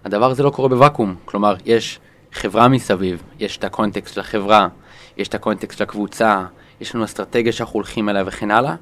הדבר 0.05 0.31
הזה 0.31 0.43
לא 0.43 0.51
קורה 0.51 0.69
בוואקום, 0.69 1.15
כלומר, 1.25 1.55
יש 1.65 1.99
חברה 2.33 2.69
מסביב, 2.69 3.23
יש 3.39 3.57
את 3.57 3.65
הקונטקסט 3.65 4.15
של 4.15 4.21
החברה, 4.21 4.69
יש 5.17 5.29
את 5.29 5.35
הקונטקסט 5.35 5.79
של 5.79 5.85
הקבוצה, 5.85 6.45
יש 6.81 6.95
לנו 6.95 7.05
אסטרטגיה 7.05 7.53
שאנחנו 7.53 7.75
הולכים 7.75 8.09
אליה 8.09 8.25
וכן 8.27 8.51
הלאה, 8.51 8.75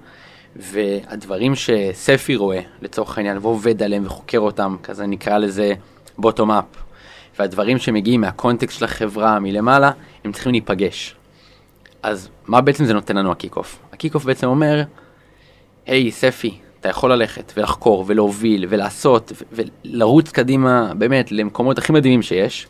והדברים 0.59 1.55
שספי 1.55 2.37
רואה, 2.37 2.61
לצורך 2.83 3.19
העניין, 3.19 3.39
ועובד 3.43 3.83
עליהם 3.83 4.07
וחוקר 4.07 4.39
אותם, 4.39 4.77
כזה 4.83 5.07
נקרא 5.07 5.39
לזה 5.39 5.73
bottom 6.19 6.51
up, 6.51 6.65
והדברים 7.39 7.79
שמגיעים 7.79 8.21
מהקונטקסט 8.21 8.79
של 8.79 8.85
החברה 8.85 9.39
מלמעלה, 9.41 9.91
הם 10.25 10.33
צריכים 10.33 10.53
להיפגש. 10.53 11.15
אז 12.03 12.29
מה 12.47 12.61
בעצם 12.61 12.85
זה 12.85 12.95
נותן 12.95 13.17
לנו 13.17 13.33
ה 13.33 13.37
kick-off? 13.37 13.79
ה 13.93 13.96
kick-off 13.96 14.25
בעצם 14.25 14.47
אומר, 14.47 14.83
היי 15.87 16.11
ספי, 16.11 16.59
אתה 16.81 16.89
יכול 16.89 17.13
ללכת 17.13 17.53
ולחקור 17.57 18.05
ולהוביל 18.07 18.67
ולעשות 18.69 19.33
ולרוץ 19.53 20.31
קדימה 20.31 20.93
באמת 20.95 21.33
למקומות 21.33 21.79
הכי 21.79 21.93
מדהימים 21.93 22.23
שיש, 22.23 22.67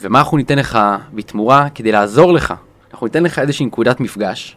ומה 0.00 0.18
אנחנו 0.18 0.36
ניתן 0.36 0.58
לך 0.58 0.78
בתמורה 1.14 1.68
כדי 1.74 1.92
לעזור 1.92 2.32
לך? 2.32 2.54
אנחנו 2.92 3.06
ניתן 3.06 3.22
לך 3.22 3.38
איזושהי 3.38 3.66
נקודת 3.66 4.00
מפגש, 4.00 4.56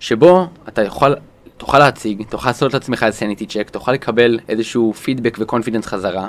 שבו 0.00 0.46
אתה 0.68 0.82
יכול, 0.82 1.16
תוכל 1.56 1.78
להציג, 1.78 2.22
תוכל 2.28 2.48
לעשות 2.48 2.74
לעצמך 2.74 3.02
איזה 3.02 3.16
sanity 3.16 3.46
check, 3.46 3.70
תוכל 3.70 3.92
לקבל 3.92 4.38
איזשהו 4.48 4.92
פידבק 4.92 5.36
ו 5.40 5.44
confidence 5.44 5.86
חזרה, 5.86 6.28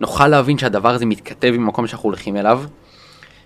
נוכל 0.00 0.28
להבין 0.28 0.58
שהדבר 0.58 0.94
הזה 0.94 1.06
מתכתב 1.06 1.52
עם 1.54 1.62
המקום 1.62 1.86
שאנחנו 1.86 2.08
הולכים 2.08 2.36
אליו, 2.36 2.62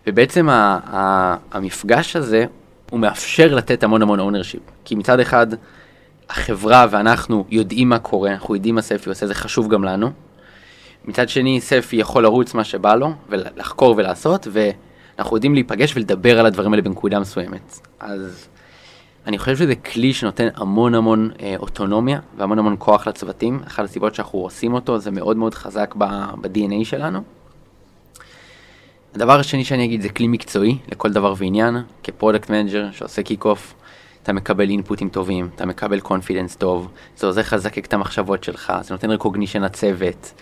ובעצם 0.07 0.49
ה- 0.49 0.79
ה- 0.87 1.37
המפגש 1.53 2.17
הזה, 2.17 2.45
הוא 2.91 3.01
מאפשר 3.01 3.55
לתת 3.55 3.83
המון 3.83 4.03
המון 4.03 4.21
ownership. 4.21 4.61
כי 4.85 4.95
מצד 4.95 5.21
אחד, 5.21 5.47
החברה 6.31 6.87
ואנחנו 6.91 7.45
יודעים 7.51 7.89
מה 7.89 7.99
קורה, 7.99 8.31
אנחנו 8.31 8.55
יודעים 8.55 8.75
מה 8.75 8.83
ספי 8.83 9.09
עושה, 9.09 9.27
זה 9.27 9.35
חשוב 9.35 9.69
גם 9.69 9.85
לנו. 9.85 10.11
מצד 11.05 11.29
שני, 11.29 11.61
ספי 11.61 11.97
יכול 11.97 12.23
לרוץ 12.23 12.55
מה 12.55 12.65
שבא 12.65 12.95
לו, 12.95 13.13
ולחקור 13.29 13.95
ולעשות, 13.97 14.47
ואנחנו 14.51 15.37
יודעים 15.37 15.55
להיפגש 15.55 15.97
ולדבר 15.97 16.41
על 16.41 16.47
הדברים 16.47 16.73
האלה 16.73 16.83
בנקודה 16.83 17.21
מסוימת. 17.21 17.81
אז 18.01 18.49
אני 19.27 19.39
חושב 19.39 19.57
שזה 19.57 19.75
כלי 19.75 20.13
שנותן 20.13 20.49
המון 20.55 20.95
המון 20.95 21.31
אה, 21.41 21.55
אוטונומיה 21.59 22.21
והמון 22.37 22.59
המון 22.59 22.77
כוח 22.79 23.09
לצוותים. 23.09 23.61
אחת 23.67 23.85
הסיבות 23.85 24.15
שאנחנו 24.15 24.39
עושים 24.39 24.75
אותו 24.75 24.99
זה 24.99 25.11
מאוד 25.11 25.37
מאוד 25.37 25.55
חזק 25.55 25.95
ב-DNA 25.99 26.85
שלנו. 26.85 27.21
הדבר 29.15 29.41
השני 29.41 29.65
שאני 29.65 29.85
אגיד 29.85 30.01
זה 30.01 30.09
כלי 30.09 30.29
מקצועי 30.29 30.79
לכל 30.93 31.13
דבר 31.13 31.35
ועניין, 31.37 31.77
כ 32.03 32.13
product 32.13 32.51
manager 32.51 32.91
שעושה 32.93 33.23
kick-off, 33.23 33.75
אתה 34.23 34.33
מקבל 34.33 34.71
אינפוטים 34.71 35.09
טובים, 35.09 35.49
אתה 35.55 35.67
מקבל 35.67 36.01
confidence 36.01 36.57
טוב, 36.57 36.89
זה 37.17 37.27
עוזר 37.27 37.41
לך 37.41 37.53
לזקק 37.53 37.87
את 37.87 37.95
המחשבות 37.95 38.45
שלך, 38.45 38.73
זה 38.83 38.95
נותן 38.95 39.11
רקוגנישן 39.11 39.63
לצוות, 39.63 40.33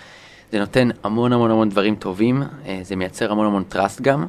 זה 0.53 0.59
נותן 0.59 0.89
המון 1.05 1.33
המון 1.33 1.51
המון 1.51 1.69
דברים 1.69 1.95
טובים, 1.95 2.43
אה, 2.67 2.81
זה 2.83 2.97
מייצר 2.97 3.33
המון 3.33 3.47
המון 3.47 3.65
טראסט 3.65 4.01
גם. 4.01 4.27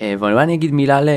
אה, 0.00 0.14
אני 0.42 0.54
אגיד 0.54 0.72
מילה 0.72 1.00
ל... 1.00 1.08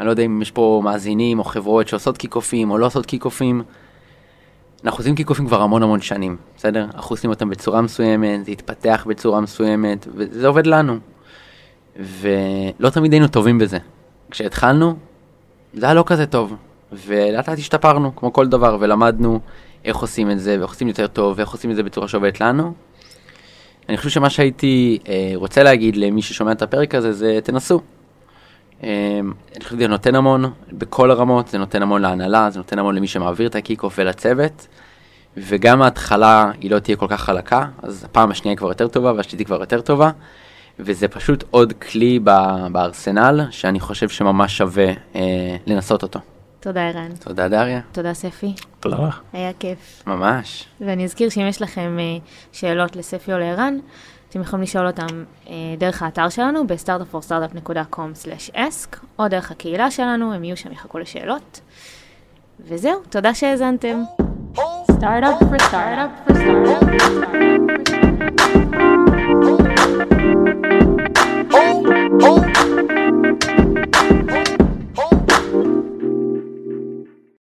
אני 0.00 0.06
לא 0.06 0.10
יודע 0.10 0.22
אם 0.22 0.42
יש 0.42 0.50
פה 0.50 0.80
מאזינים 0.84 1.38
או 1.38 1.44
חברות 1.44 1.88
שעושות 1.88 2.18
קיק-אופים 2.18 2.70
או 2.70 2.78
לא 2.78 2.86
עושות 2.86 3.06
קיק-אופים. 3.06 3.62
אנחנו 4.84 4.98
עושים 5.00 5.14
קיק-אופים 5.14 5.46
כבר 5.46 5.62
המון 5.62 5.82
המון 5.82 6.00
שנים, 6.00 6.36
בסדר? 6.56 6.86
אנחנו 6.94 7.14
עושים 7.14 7.30
אותם 7.30 7.50
בצורה 7.50 7.82
מסוימת, 7.82 8.44
זה 8.44 8.50
התפתח 8.50 9.06
בצורה 9.08 9.40
מסוימת, 9.40 10.06
וזה 10.14 10.46
עובד 10.46 10.66
לנו. 10.66 10.98
ולא 11.96 12.90
תמיד 12.90 13.12
היינו 13.12 13.28
טובים 13.28 13.58
בזה. 13.58 13.78
כשהתחלנו, 14.30 14.94
זה 15.74 15.86
היה 15.86 15.94
לא 15.94 16.04
כזה 16.06 16.26
טוב. 16.26 16.56
ולאט 16.92 17.48
לאט 17.48 17.58
השתפרנו, 17.58 18.16
כמו 18.16 18.32
כל 18.32 18.48
דבר, 18.48 18.76
ולמדנו 18.80 19.40
איך 19.84 19.96
עושים 19.96 20.30
את 20.30 20.40
זה, 20.40 20.56
ואיך 20.58 20.70
עושים 20.70 20.88
יותר 20.88 21.06
טוב, 21.06 21.34
ואיך 21.38 21.50
עושים 21.50 21.70
את 21.70 21.76
זה 21.76 21.82
בצורה 21.82 22.08
שעובדת 22.08 22.40
לנו. 22.40 22.72
אני 23.88 23.96
חושב 23.96 24.10
שמה 24.10 24.30
שהייתי 24.30 24.98
אה, 25.08 25.32
רוצה 25.34 25.62
להגיד 25.62 25.96
למי 25.96 26.22
ששומע 26.22 26.52
את 26.52 26.62
הפרק 26.62 26.94
הזה, 26.94 27.12
זה 27.12 27.38
תנסו. 27.44 27.80
אה, 28.84 29.20
אני 29.56 29.64
חושב 29.64 29.76
שזה 29.76 29.88
נותן 29.88 30.14
המון 30.14 30.52
בכל 30.72 31.10
הרמות, 31.10 31.48
זה 31.48 31.58
נותן 31.58 31.82
המון 31.82 32.02
להנהלה, 32.02 32.50
זה 32.50 32.58
נותן 32.58 32.78
המון 32.78 32.94
למי 32.94 33.06
שמעביר 33.06 33.46
את 33.48 33.54
ה 33.54 33.58
kick-off 33.58 33.94
ולצוות, 33.98 34.66
וגם 35.36 35.82
ההתחלה 35.82 36.50
היא 36.60 36.70
לא 36.70 36.78
תהיה 36.78 36.96
כל 36.96 37.06
כך 37.08 37.20
חלקה, 37.20 37.66
אז 37.82 38.04
הפעם 38.04 38.30
השנייה 38.30 38.52
היא 38.52 38.58
כבר 38.58 38.68
יותר 38.68 38.88
טובה 38.88 39.12
והשלישית 39.12 39.38
היא 39.38 39.46
כבר 39.46 39.60
יותר 39.60 39.80
טובה, 39.80 40.10
וזה 40.78 41.08
פשוט 41.08 41.44
עוד 41.50 41.72
כלי 41.72 42.18
בארסנל 42.72 43.40
שאני 43.50 43.80
חושב 43.80 44.08
שממש 44.08 44.58
שווה 44.58 44.92
אה, 45.14 45.56
לנסות 45.66 46.02
אותו. 46.02 46.20
תודה 46.60 46.88
ערן. 46.88 47.12
תודה 47.20 47.48
דריה, 47.48 47.80
תודה 47.92 48.14
ספי, 48.14 48.54
תודה 48.80 48.96
לך. 49.08 49.20
היה 49.32 49.52
כיף. 49.58 50.02
ממש. 50.06 50.64
ואני 50.80 51.04
אזכיר 51.04 51.28
שאם 51.28 51.46
יש 51.48 51.62
לכם 51.62 51.96
אה, 52.00 52.18
שאלות 52.52 52.96
לספי 52.96 53.32
או 53.32 53.38
לערן, 53.38 53.78
אתם 54.32 54.40
יכולים 54.40 54.62
לשאול 54.62 54.86
אותם 54.86 55.24
אה, 55.48 55.54
דרך 55.78 56.02
האתר 56.02 56.28
שלנו 56.28 56.66
ב-startupforstartup.com/ask 56.66 58.96
או 59.18 59.28
דרך 59.28 59.50
הקהילה 59.50 59.90
שלנו, 59.90 60.34
הם 60.34 60.44
יהיו 60.44 60.56
שם, 60.56 60.72
יחכו 60.72 60.98
לשאלות. 60.98 61.60
וזהו, 62.60 63.00
תודה 63.10 63.34
שהאזנתם. 63.34 64.02
Oh, 64.56 64.58
oh. 64.58 64.92
startup 64.92 65.44